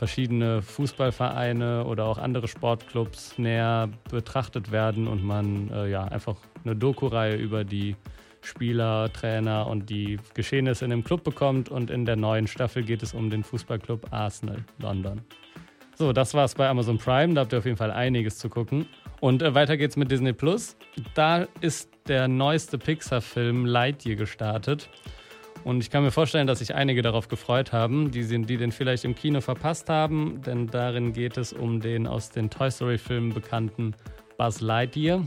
verschiedene 0.04 0.60
Fußballvereine 0.60 1.86
oder 1.86 2.04
auch 2.04 2.18
andere 2.18 2.46
Sportclubs 2.46 3.38
näher 3.38 3.88
betrachtet 4.10 4.70
werden 4.70 5.08
und 5.08 5.24
man 5.24 5.70
äh, 5.72 5.88
ja 5.88 6.04
einfach 6.04 6.36
eine 6.62 6.76
Doku-Reihe 6.76 7.36
über 7.36 7.64
die 7.64 7.96
Spieler, 8.42 9.10
Trainer 9.10 9.66
und 9.66 9.88
die 9.88 10.18
Geschehnisse 10.34 10.84
in 10.84 10.90
dem 10.90 11.04
Club 11.04 11.24
bekommt. 11.24 11.70
Und 11.70 11.90
in 11.90 12.04
der 12.04 12.16
neuen 12.16 12.46
Staffel 12.46 12.82
geht 12.82 13.02
es 13.02 13.14
um 13.14 13.30
den 13.30 13.42
Fußballclub 13.42 14.12
Arsenal 14.12 14.58
London. 14.78 15.22
So, 15.94 16.12
das 16.12 16.34
war 16.34 16.44
es 16.44 16.54
bei 16.54 16.68
Amazon 16.68 16.98
Prime. 16.98 17.32
Da 17.32 17.40
habt 17.40 17.54
ihr 17.54 17.60
auf 17.60 17.64
jeden 17.64 17.78
Fall 17.78 17.90
einiges 17.90 18.36
zu 18.36 18.50
gucken. 18.50 18.84
Und 19.20 19.40
äh, 19.40 19.54
weiter 19.54 19.78
geht's 19.78 19.96
mit 19.96 20.10
Disney 20.10 20.34
Plus. 20.34 20.76
Da 21.14 21.46
ist 21.62 21.88
der 22.08 22.28
neueste 22.28 22.76
Pixar-Film 22.76 23.64
Lightyear 23.64 24.16
gestartet. 24.16 24.90
Und 25.64 25.80
ich 25.80 25.90
kann 25.90 26.04
mir 26.04 26.10
vorstellen, 26.10 26.46
dass 26.46 26.58
sich 26.58 26.74
einige 26.74 27.00
darauf 27.00 27.28
gefreut 27.28 27.72
haben, 27.72 28.10
die, 28.10 28.44
die 28.44 28.58
den 28.58 28.70
vielleicht 28.70 29.04
im 29.04 29.14
Kino 29.14 29.40
verpasst 29.40 29.88
haben, 29.88 30.42
denn 30.42 30.66
darin 30.66 31.14
geht 31.14 31.38
es 31.38 31.54
um 31.54 31.80
den 31.80 32.06
aus 32.06 32.28
den 32.30 32.50
Toy 32.50 32.70
Story-Filmen 32.70 33.32
bekannten 33.32 33.94
Buzz 34.36 34.60
Lightyear. 34.60 35.24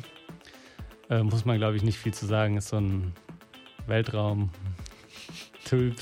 Äh, 1.10 1.24
muss 1.24 1.46
man, 1.46 1.58
glaube 1.58 1.76
ich, 1.76 1.82
nicht 1.82 1.98
viel 1.98 2.14
zu 2.14 2.28
sagen. 2.28 2.58
Ist 2.58 2.68
so 2.70 2.78
ein 2.78 3.14
Weltraum-Typ, 3.88 5.96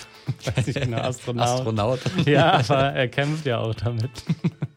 weiß 0.55 0.67
nicht 0.67 0.81
genau, 0.81 0.97
Astronaut. 0.97 1.47
Astronaut. 1.47 2.01
Ja, 2.25 2.59
aber 2.59 2.91
er 2.91 3.07
kämpft 3.07 3.45
ja 3.45 3.59
auch 3.59 3.73
damit. 3.73 4.09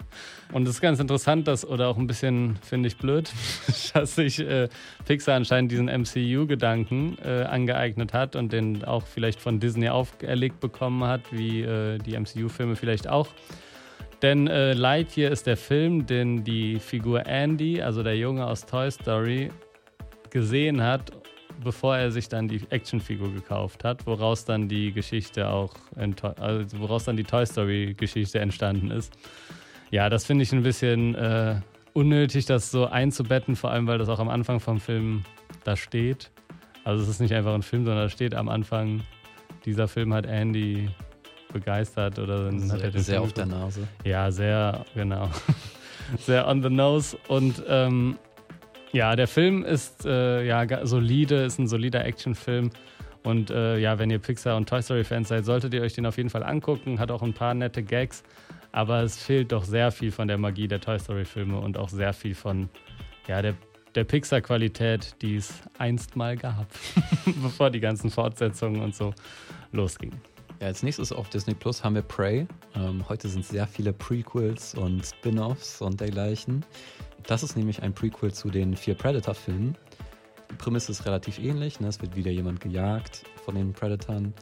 Und 0.53 0.67
es 0.67 0.77
ist 0.77 0.81
ganz 0.81 0.99
interessant, 0.99 1.47
dass, 1.47 1.67
oder 1.67 1.89
auch 1.89 1.99
ein 1.99 2.07
bisschen, 2.07 2.57
finde 2.63 2.89
ich, 2.89 2.97
blöd, 2.97 3.31
dass 3.95 4.15
sich 4.15 4.41
äh, 4.41 4.69
Pixar 5.05 5.37
anscheinend 5.37 5.71
diesen 5.71 5.87
MCU-Gedanken 5.87 7.19
äh, 7.23 7.43
angeeignet 7.43 8.15
hat 8.15 8.35
und 8.35 8.53
den 8.53 8.85
auch 8.85 9.07
vielleicht 9.07 9.41
von 9.41 9.61
Disney 9.61 9.89
auferlegt 9.89 10.61
bekommen 10.61 11.05
hat, 11.05 11.33
wie 11.33 11.63
äh, 11.63 11.99
die 11.99 12.19
MCU-Filme 12.19 12.77
vielleicht 12.77 13.09
auch. 13.09 13.29
Denn 14.23 14.49
äh, 14.49 14.73
Lightyear 14.73 15.31
ist 15.31 15.47
der 15.47 15.57
Film, 15.57 16.07
den 16.07 16.43
die 16.45 16.81
Figur 16.81 17.27
Andy, 17.27 17.83
also 17.83 18.03
der 18.03 18.17
Junge 18.17 18.47
aus 18.47 18.67
Toy 18.67 18.91
Story, 18.91 19.51
gesehen 20.31 20.83
hat, 20.83 21.13
bevor 21.63 21.97
er 21.97 22.11
sich 22.11 22.29
dann 22.29 22.49
die 22.49 22.63
Actionfigur 22.71 23.33
gekauft 23.33 23.85
hat, 23.85 24.07
woraus 24.07 24.45
dann 24.45 24.69
die 24.69 24.93
Geschichte 24.93 25.49
auch, 25.49 25.75
also 26.41 26.81
woraus 26.81 27.05
dann 27.05 27.17
die 27.17 27.25
Toy 27.25 27.47
Story 27.47 27.95
Geschichte 27.97 28.41
entstanden 28.41 28.91
ist. 28.91 29.13
Ja, 29.91 30.09
das 30.09 30.27
finde 30.27 30.45
ich 30.45 30.53
ein 30.53 30.63
bisschen 30.63 31.15
äh, 31.15 31.61
unnötig, 31.93 32.47
das 32.47 32.71
so 32.71 32.87
einzubetten, 32.87 33.57
vor 33.57 33.71
allem 33.71 33.87
weil 33.87 33.99
das 33.99 34.09
auch 34.09 34.19
am 34.19 34.29
Anfang 34.29 34.61
vom 34.61 34.81
Film 34.81 35.25
da 35.65 35.77
steht. 35.77 36.31
Also 36.85 37.03
es 37.03 37.09
ist 37.09 37.21
nicht 37.21 37.35
einfach 37.35 37.55
ein 37.55 37.63
Film, 37.63 37.85
sondern 37.85 38.05
da 38.05 38.09
steht 38.09 38.35
am 38.35 38.49
Anfang, 38.49 39.03
dieser 39.65 39.89
Film 39.89 40.15
hat 40.15 40.27
Andy 40.27 40.89
begeistert 41.53 42.19
oder 42.19 42.45
dann 42.45 42.61
sehr, 42.61 42.73
hat 42.73 42.83
er 42.83 42.91
den 42.91 43.03
sehr 43.03 43.15
Film 43.17 43.25
auf 43.25 43.33
der 43.33 43.47
Nase. 43.47 43.89
Ja, 44.05 44.31
sehr, 44.31 44.85
genau. 44.95 45.31
sehr 46.19 46.47
on 46.47 46.63
the 46.63 46.71
nose. 46.71 47.17
Und 47.29 47.63
ähm, 47.69 48.19
ja, 48.93 49.17
der 49.17 49.29
Film 49.29 49.65
ist 49.65 50.07
äh, 50.07 50.45
ja 50.45 50.87
solide, 50.87 51.45
ist 51.45 51.59
ein 51.59 51.67
solider 51.67 52.05
Actionfilm. 52.05 52.71
Und 53.25 53.51
äh, 53.51 53.79
ja, 53.79 53.99
wenn 53.99 54.11
ihr 54.11 54.19
Pixar 54.19 54.57
und 54.57 54.69
Toy 54.69 54.83
Story 54.83 55.05
Fans 55.05 55.29
seid, 55.29 55.45
solltet 55.45 55.75
ihr 55.75 55.83
euch 55.83 55.95
den 55.95 56.07
auf 56.07 56.17
jeden 56.17 56.31
Fall 56.31 56.43
angucken. 56.43 56.99
Hat 56.99 57.11
auch 57.11 57.23
ein 57.23 57.35
paar 57.35 57.53
nette 57.55 57.83
Gags, 57.83 58.23
aber 58.79 59.03
es 59.03 59.21
fehlt 59.21 59.51
doch 59.51 59.65
sehr 59.65 59.91
viel 59.91 60.13
von 60.13 60.29
der 60.29 60.39
Magie 60.39 60.69
der 60.69 60.81
Toy 60.81 61.01
Story 61.01 61.25
Filme 61.25 61.59
und 61.59 61.77
auch 61.77 61.89
sehr 61.89 62.13
viel 62.13 62.37
von 62.37 62.69
ja, 63.27 63.43
der, 63.43 63.55
der 63.97 64.05
Pixar-Qualität, 64.05 65.17
die 65.21 65.35
es 65.35 65.53
einst 65.79 66.15
mal 66.15 66.37
gab, 66.37 66.69
bevor 67.43 67.71
die 67.71 67.81
ganzen 67.81 68.09
Fortsetzungen 68.09 68.81
und 68.81 68.95
so 68.95 69.13
losgingen. 69.73 70.21
Ja, 70.61 70.69
als 70.69 70.85
nächstes 70.85 71.11
auf 71.11 71.29
Disney 71.29 71.55
Plus 71.55 71.83
haben 71.83 71.97
wir 71.97 72.03
Prey. 72.03 72.47
Ähm, 72.77 73.05
heute 73.09 73.27
sind 73.27 73.45
sehr 73.45 73.67
viele 73.67 73.93
Prequels 73.93 74.75
und 74.75 75.05
Spin-offs 75.05 75.83
und 75.83 76.01
dergleichen. 76.01 76.65
Das 77.27 77.43
ist 77.43 77.57
nämlich 77.57 77.83
ein 77.83 77.93
Prequel 77.93 78.33
zu 78.33 78.49
den 78.49 78.77
vier 78.77 78.95
Predator-Filmen. 78.95 79.77
Die 80.53 80.55
Prämisse 80.55 80.93
ist 80.93 81.05
relativ 81.05 81.41
ähnlich. 81.41 81.81
Ne? 81.81 81.89
Es 81.89 82.01
wird 82.01 82.15
wieder 82.15 82.31
jemand 82.31 82.61
gejagt 82.61 83.25
von 83.45 83.57
den 83.57 83.73
Predatern. 83.73 84.35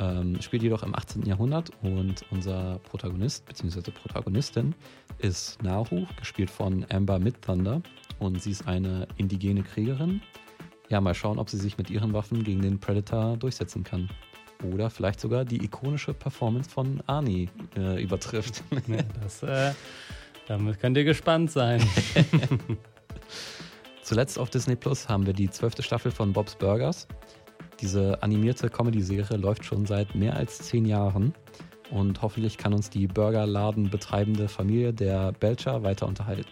Ähm, 0.00 0.40
spielt 0.40 0.62
jedoch 0.62 0.84
im 0.84 0.94
18. 0.94 1.26
Jahrhundert 1.26 1.70
und 1.82 2.24
unser 2.30 2.78
Protagonist 2.84 3.44
bzw. 3.46 3.90
Protagonistin 3.90 4.74
ist 5.18 5.60
Nahu, 5.62 6.06
gespielt 6.18 6.50
von 6.50 6.86
Amber 6.90 7.18
Midthunder 7.18 7.82
und 8.20 8.40
sie 8.40 8.52
ist 8.52 8.68
eine 8.68 9.08
indigene 9.16 9.62
Kriegerin. 9.62 10.22
Ja, 10.88 11.00
mal 11.00 11.14
schauen, 11.14 11.38
ob 11.38 11.50
sie 11.50 11.58
sich 11.58 11.78
mit 11.78 11.90
ihren 11.90 12.12
Waffen 12.12 12.44
gegen 12.44 12.62
den 12.62 12.78
Predator 12.78 13.36
durchsetzen 13.36 13.82
kann. 13.82 14.08
Oder 14.72 14.90
vielleicht 14.90 15.20
sogar 15.20 15.44
die 15.44 15.64
ikonische 15.64 16.14
Performance 16.14 16.70
von 16.70 17.02
Arnie 17.06 17.48
äh, 17.76 18.02
übertrifft. 18.02 18.62
Ja, 18.88 19.02
das, 19.22 19.42
äh, 19.42 19.72
damit 20.46 20.80
könnt 20.80 20.96
ihr 20.96 21.04
gespannt 21.04 21.50
sein. 21.50 21.82
Zuletzt 24.02 24.38
auf 24.38 24.48
Disney 24.48 24.74
Plus 24.74 25.08
haben 25.08 25.26
wir 25.26 25.34
die 25.34 25.50
zwölfte 25.50 25.82
Staffel 25.82 26.10
von 26.10 26.32
Bob's 26.32 26.54
Burgers. 26.54 27.06
Diese 27.80 28.22
animierte 28.22 28.70
Comedy-Serie 28.70 29.36
läuft 29.36 29.64
schon 29.64 29.86
seit 29.86 30.14
mehr 30.14 30.36
als 30.36 30.58
zehn 30.58 30.84
Jahren 30.84 31.34
und 31.90 32.22
hoffentlich 32.22 32.58
kann 32.58 32.72
uns 32.72 32.90
die 32.90 33.06
Burgerladen 33.06 33.90
betreibende 33.90 34.48
Familie 34.48 34.92
der 34.92 35.32
Belcher 35.32 35.82
weiter 35.82 36.06
unterhalten. 36.06 36.50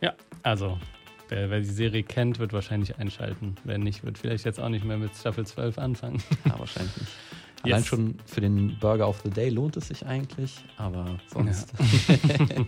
Ja, 0.00 0.14
also 0.42 0.78
wer, 1.28 1.50
wer, 1.50 1.60
die 1.60 1.66
Serie 1.66 2.02
kennt, 2.02 2.38
wird 2.38 2.52
wahrscheinlich 2.52 2.98
einschalten. 2.98 3.54
Wer 3.64 3.78
nicht, 3.78 4.04
wird 4.04 4.18
vielleicht 4.18 4.44
jetzt 4.44 4.60
auch 4.60 4.68
nicht 4.68 4.84
mehr 4.84 4.98
mit 4.98 5.14
Staffel 5.14 5.46
12 5.46 5.78
anfangen. 5.78 6.22
Ja, 6.44 6.58
wahrscheinlich 6.58 6.96
nicht. 6.96 7.12
Yes. 7.62 7.74
Allein 7.74 7.84
schon 7.84 8.14
für 8.24 8.40
den 8.40 8.78
Burger 8.78 9.06
of 9.06 9.20
the 9.22 9.28
Day 9.28 9.50
lohnt 9.50 9.76
es 9.76 9.88
sich 9.88 10.06
eigentlich, 10.06 10.64
aber 10.78 11.18
sonst. 11.26 11.74
Ja. 12.08 12.64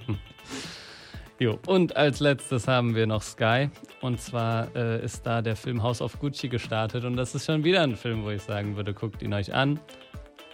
jo, 1.39 1.59
und 1.67 1.97
als 1.97 2.21
letztes 2.21 2.69
haben 2.69 2.95
wir 2.95 3.07
noch 3.07 3.23
Sky. 3.23 3.71
Und 4.03 4.21
zwar 4.21 4.75
äh, 4.75 5.03
ist 5.05 5.25
da 5.25 5.41
der 5.41 5.55
Film 5.55 5.83
House 5.83 6.03
of 6.03 6.19
Gucci 6.19 6.49
gestartet. 6.49 7.05
Und 7.05 7.17
das 7.17 7.37
ist 7.37 7.47
schon 7.47 7.63
wieder 7.63 7.83
ein 7.83 7.95
Film, 7.95 8.25
wo 8.25 8.31
ich 8.31 8.43
sagen 8.43 8.77
würde, 8.77 8.93
guckt 8.93 9.23
ihn 9.23 9.33
euch 9.33 9.55
an. 9.55 9.79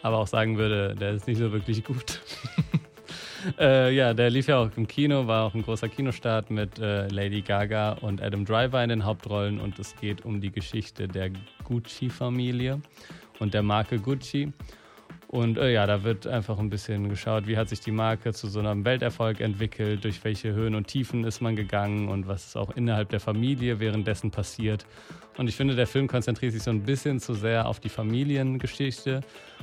Aber 0.02 0.18
auch 0.18 0.26
sagen 0.26 0.58
würde, 0.58 0.94
der 0.94 1.12
ist 1.12 1.26
nicht 1.26 1.38
so 1.38 1.50
wirklich 1.50 1.82
gut. 1.82 2.20
äh, 3.58 3.90
ja, 3.94 4.12
der 4.12 4.28
lief 4.28 4.48
ja 4.48 4.58
auch 4.58 4.70
im 4.76 4.86
Kino, 4.86 5.26
war 5.26 5.44
auch 5.44 5.54
ein 5.54 5.62
großer 5.62 5.88
Kinostart 5.88 6.50
mit 6.50 6.78
äh, 6.78 7.08
Lady 7.08 7.40
Gaga 7.40 7.92
und 8.02 8.22
Adam 8.22 8.44
Driver 8.44 8.82
in 8.82 8.90
den 8.90 9.06
Hauptrollen. 9.06 9.58
Und 9.58 9.78
es 9.78 9.96
geht 9.96 10.26
um 10.26 10.42
die 10.42 10.52
Geschichte 10.52 11.08
der 11.08 11.30
Gucci-Familie 11.64 12.82
und 13.38 13.54
der 13.54 13.62
Marke 13.62 13.98
Gucci. 13.98 14.52
Und 15.28 15.58
äh, 15.58 15.74
ja, 15.74 15.86
da 15.86 16.04
wird 16.04 16.26
einfach 16.26 16.58
ein 16.58 16.70
bisschen 16.70 17.10
geschaut, 17.10 17.46
wie 17.46 17.58
hat 17.58 17.68
sich 17.68 17.80
die 17.80 17.90
Marke 17.90 18.32
zu 18.32 18.48
so 18.48 18.60
einem 18.60 18.86
Welterfolg 18.86 19.40
entwickelt, 19.40 20.02
durch 20.02 20.24
welche 20.24 20.54
Höhen 20.54 20.74
und 20.74 20.86
Tiefen 20.86 21.24
ist 21.24 21.42
man 21.42 21.54
gegangen 21.54 22.08
und 22.08 22.26
was 22.26 22.46
ist 22.46 22.56
auch 22.56 22.74
innerhalb 22.74 23.10
der 23.10 23.20
Familie 23.20 23.78
währenddessen 23.78 24.30
passiert. 24.30 24.86
Und 25.36 25.46
ich 25.46 25.54
finde, 25.54 25.76
der 25.76 25.86
Film 25.86 26.08
konzentriert 26.08 26.54
sich 26.54 26.62
so 26.62 26.70
ein 26.70 26.82
bisschen 26.82 27.20
zu 27.20 27.34
sehr 27.34 27.68
auf 27.68 27.78
die 27.78 27.90
Familiengeschichte 27.90 29.20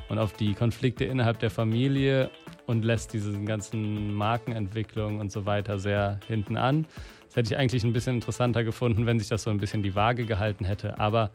und 0.07 0.19
auf 0.19 0.33
die 0.33 0.53
Konflikte 0.53 1.03
innerhalb 1.05 1.39
der 1.39 1.49
Familie 1.49 2.29
und 2.67 2.85
lässt 2.85 3.13
diese 3.13 3.33
ganzen 3.43 4.13
Markenentwicklungen 4.13 5.19
und 5.19 5.31
so 5.31 5.47
weiter 5.47 5.79
sehr 5.79 6.19
hinten 6.27 6.57
an. 6.57 6.85
Das 7.25 7.37
hätte 7.37 7.53
ich 7.53 7.57
eigentlich 7.59 7.83
ein 7.83 7.91
bisschen 7.91 8.15
interessanter 8.15 8.63
gefunden, 8.63 9.07
wenn 9.07 9.17
sich 9.17 9.29
das 9.29 9.41
so 9.41 9.49
ein 9.49 9.57
bisschen 9.57 9.81
die 9.81 9.95
Waage 9.95 10.25
gehalten 10.25 10.63
hätte. 10.63 10.99
Aber 10.99 11.31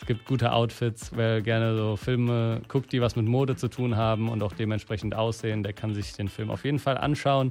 es 0.00 0.06
gibt 0.06 0.24
gute 0.24 0.52
Outfits, 0.52 1.12
wer 1.14 1.42
gerne 1.42 1.76
so 1.76 1.94
Filme 1.94 2.62
guckt, 2.68 2.90
die 2.90 3.02
was 3.02 3.16
mit 3.16 3.26
Mode 3.26 3.56
zu 3.56 3.68
tun 3.68 3.96
haben 3.96 4.30
und 4.30 4.42
auch 4.42 4.54
dementsprechend 4.54 5.14
aussehen, 5.14 5.62
der 5.62 5.74
kann 5.74 5.94
sich 5.94 6.14
den 6.14 6.28
Film 6.28 6.50
auf 6.50 6.64
jeden 6.64 6.78
Fall 6.78 6.96
anschauen. 6.96 7.50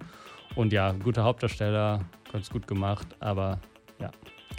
Und 0.56 0.74
ja, 0.74 0.94
guter 0.94 1.24
Hauptdarsteller, 1.24 2.04
ganz 2.32 2.50
gut 2.50 2.68
gemacht, 2.68 3.08
aber 3.20 3.60
ja, 4.00 4.10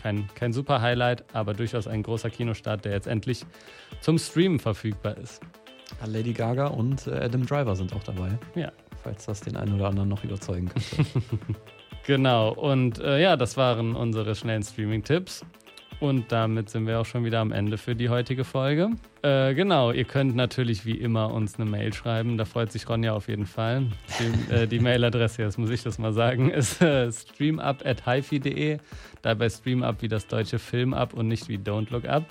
kein, 0.01 0.29
kein 0.37 0.53
super 0.53 0.81
Highlight, 0.81 1.25
aber 1.35 1.53
durchaus 1.53 1.89
ein 1.89 2.05
großer 2.05 2.31
Kinostart, 2.31 2.85
der 2.85 2.93
jetzt 2.93 3.09
endlich 3.09 3.45
zum 4.01 4.19
Streamen 4.19 4.61
verfügbar 4.61 5.17
ist. 5.17 5.41
Lady 6.07 6.33
Gaga 6.33 6.69
und 6.69 7.09
äh, 7.09 7.25
Adam 7.25 7.45
Driver 7.45 7.75
sind 7.75 7.93
auch 7.93 8.05
dabei. 8.05 8.39
Ja. 8.55 8.71
Falls 9.03 9.27
das 9.27 9.41
den 9.41 9.57
einen 9.57 9.75
oder 9.75 9.89
anderen 9.89 10.09
noch 10.09 10.23
überzeugen 10.23 10.69
könnte. 10.69 11.23
genau, 12.07 12.53
und 12.53 13.01
äh, 13.01 13.21
ja, 13.21 13.37
das 13.37 13.57
waren 13.57 13.97
unsere 13.97 14.37
schnellen 14.37 14.63
Streaming-Tipps. 14.63 15.45
Und 16.01 16.33
damit 16.33 16.71
sind 16.71 16.87
wir 16.87 16.99
auch 16.99 17.05
schon 17.05 17.27
wieder 17.27 17.41
am 17.41 17.53
Ende 17.53 17.77
für 17.77 17.95
die 17.95 18.09
heutige 18.09 18.45
Folge. 18.45 18.89
Äh, 19.21 19.53
genau, 19.55 19.93
ihr 19.93 20.05
könnt 20.05 20.35
natürlich 20.35 20.87
wie 20.87 20.97
immer 20.97 21.33
uns 21.33 21.61
eine 21.61 21.71
Mail 21.71 21.93
schreiben. 21.93 22.39
Da 22.39 22.47
freut 22.47 22.73
sich 22.73 22.89
Ronja 22.89 23.13
auf 23.13 23.29
jeden 23.29 23.45
Fall. 23.45 23.87
Die, 24.19 24.55
äh, 24.55 24.67
die 24.67 24.81
Mailadresse, 24.81 25.43
jetzt 25.43 25.59
muss 25.59 25.69
ich 25.69 25.83
das 25.83 25.99
mal 25.99 26.15
sagen, 26.15 26.51
ist 26.51 26.81
äh, 26.81 27.13
streamup.hifi.de. 27.13 28.79
Dabei 29.21 29.51
streamup 29.51 30.01
wie 30.01 30.09
das 30.09 30.27
deutsche 30.27 30.59
Filmup 30.59 31.13
und 31.13 31.29
nicht 31.29 31.49
wie 31.51 31.59
Don't 31.59 31.93
Look 31.93 32.07
Up. 32.07 32.25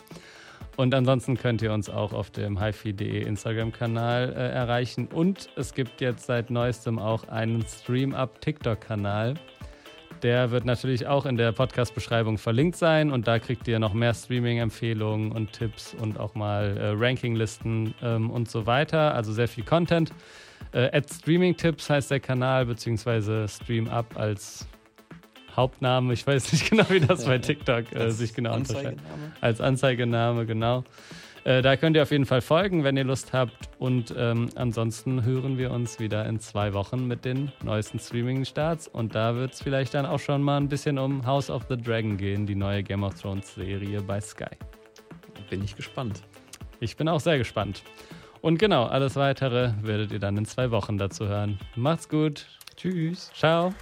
Und 0.76 0.96
ansonsten 0.96 1.38
könnt 1.38 1.62
ihr 1.62 1.72
uns 1.72 1.90
auch 1.90 2.14
auf 2.14 2.32
dem 2.32 2.60
hifi.de 2.60 3.22
Instagram-Kanal 3.24 4.34
äh, 4.34 4.50
erreichen. 4.50 5.10
Und 5.14 5.50
es 5.58 5.76
gibt 5.76 6.02
jetzt 6.02 6.26
seit 6.26 6.50
neuestem 6.50 6.98
auch 6.98 7.28
einen 7.28 7.64
Streamup 7.68 8.42
TikTok-Kanal. 8.42 9.36
Der 10.24 10.52
wird 10.52 10.66
natürlich 10.66 11.08
auch 11.08 11.26
in 11.26 11.38
der 11.38 11.52
Podcast-Beschreibung 11.52 12.38
verlinkt 12.38 12.76
sein 12.76 13.12
und 13.12 13.28
da 13.28 13.40
kriegt 13.40 13.68
ihr 13.68 13.80
noch 13.80 13.94
mehr 13.94 14.14
Streaming-Empfehlungen 14.14 15.32
und 15.32 15.54
Tipps 15.54 15.94
und 15.94 16.20
auch 16.20 16.36
mal 16.36 16.78
äh, 16.78 16.88
Rankinglisten 16.98 17.94
ähm, 18.02 18.30
und 18.30 18.50
so 18.50 18.66
weiter. 18.66 19.14
Also 19.14 19.32
sehr 19.32 19.48
viel 19.48 19.64
Content. 19.64 20.12
Äh, 20.74 21.02
Streaming-Tipps 21.02 21.90
heißt 21.90 22.12
der 22.12 22.20
Kanal, 22.20 22.66
beziehungsweise 22.66 23.48
StreamUp 23.48 24.18
als 24.18 24.68
Hauptname. 25.56 26.14
Ich 26.14 26.28
weiß 26.28 26.52
nicht 26.52 26.70
genau, 26.70 26.90
wie 26.90 27.00
das 27.00 27.26
bei 27.26 27.38
TikTok 27.38 27.94
äh, 27.96 28.12
sich 28.12 28.34
genau 28.34 28.56
unterscheidet. 28.56 29.00
Als 29.42 29.62
Anzeigename, 29.62 30.46
genau. 30.46 30.84
Äh, 31.44 31.62
da 31.62 31.76
könnt 31.78 31.96
ihr 31.96 32.04
auf 32.04 32.12
jeden 32.12 32.26
Fall 32.26 32.42
folgen, 32.42 32.84
wenn 32.84 32.98
ihr 32.98 33.04
Lust 33.04 33.34
habt. 33.34 33.70
Und 33.80 34.14
ähm, 34.18 34.50
ansonsten 34.56 35.24
hören 35.24 35.58
wir 35.58 35.72
uns 35.72 36.00
wieder 36.00 36.26
in 36.26 36.40
zwei 36.40 36.74
Wochen 36.74 37.08
mit 37.08 37.26
den 37.26 37.52
neuesten 37.64 38.00
Streaming-Starts. 38.00 38.88
Und 38.88 39.16
da 39.16 39.36
wird 39.36 39.54
es 39.54 39.62
vielleicht 39.62 39.94
dann 39.94 40.06
auch 40.06 40.20
schon 40.20 40.42
mal 40.42 40.58
ein 40.58 40.70
bisschen 40.70 40.98
um 40.98 41.26
House 41.26 41.50
of 41.50 41.66
the 41.70 41.78
Dragon 41.78 42.18
gehen, 42.18 42.46
die 42.46 42.56
neue 42.56 42.84
Game 42.84 43.04
of 43.04 43.20
Thrones-Serie 43.20 44.02
bei 44.02 44.22
Sky. 44.22 44.56
Bin 45.50 45.64
ich 45.64 45.76
gespannt. 45.76 46.22
Ich 46.80 46.96
bin 46.96 47.08
auch 47.08 47.20
sehr 47.20 47.38
gespannt. 47.38 47.84
Und 48.42 48.58
genau, 48.58 48.86
alles 48.86 49.16
weitere 49.16 49.74
werdet 49.82 50.12
ihr 50.12 50.20
dann 50.20 50.38
in 50.38 50.46
zwei 50.46 50.72
Wochen 50.72 50.98
dazu 50.98 51.28
hören. 51.28 51.60
Macht's 51.76 52.08
gut. 52.08 52.46
Tschüss. 52.78 53.32
Ciao. 53.34 53.74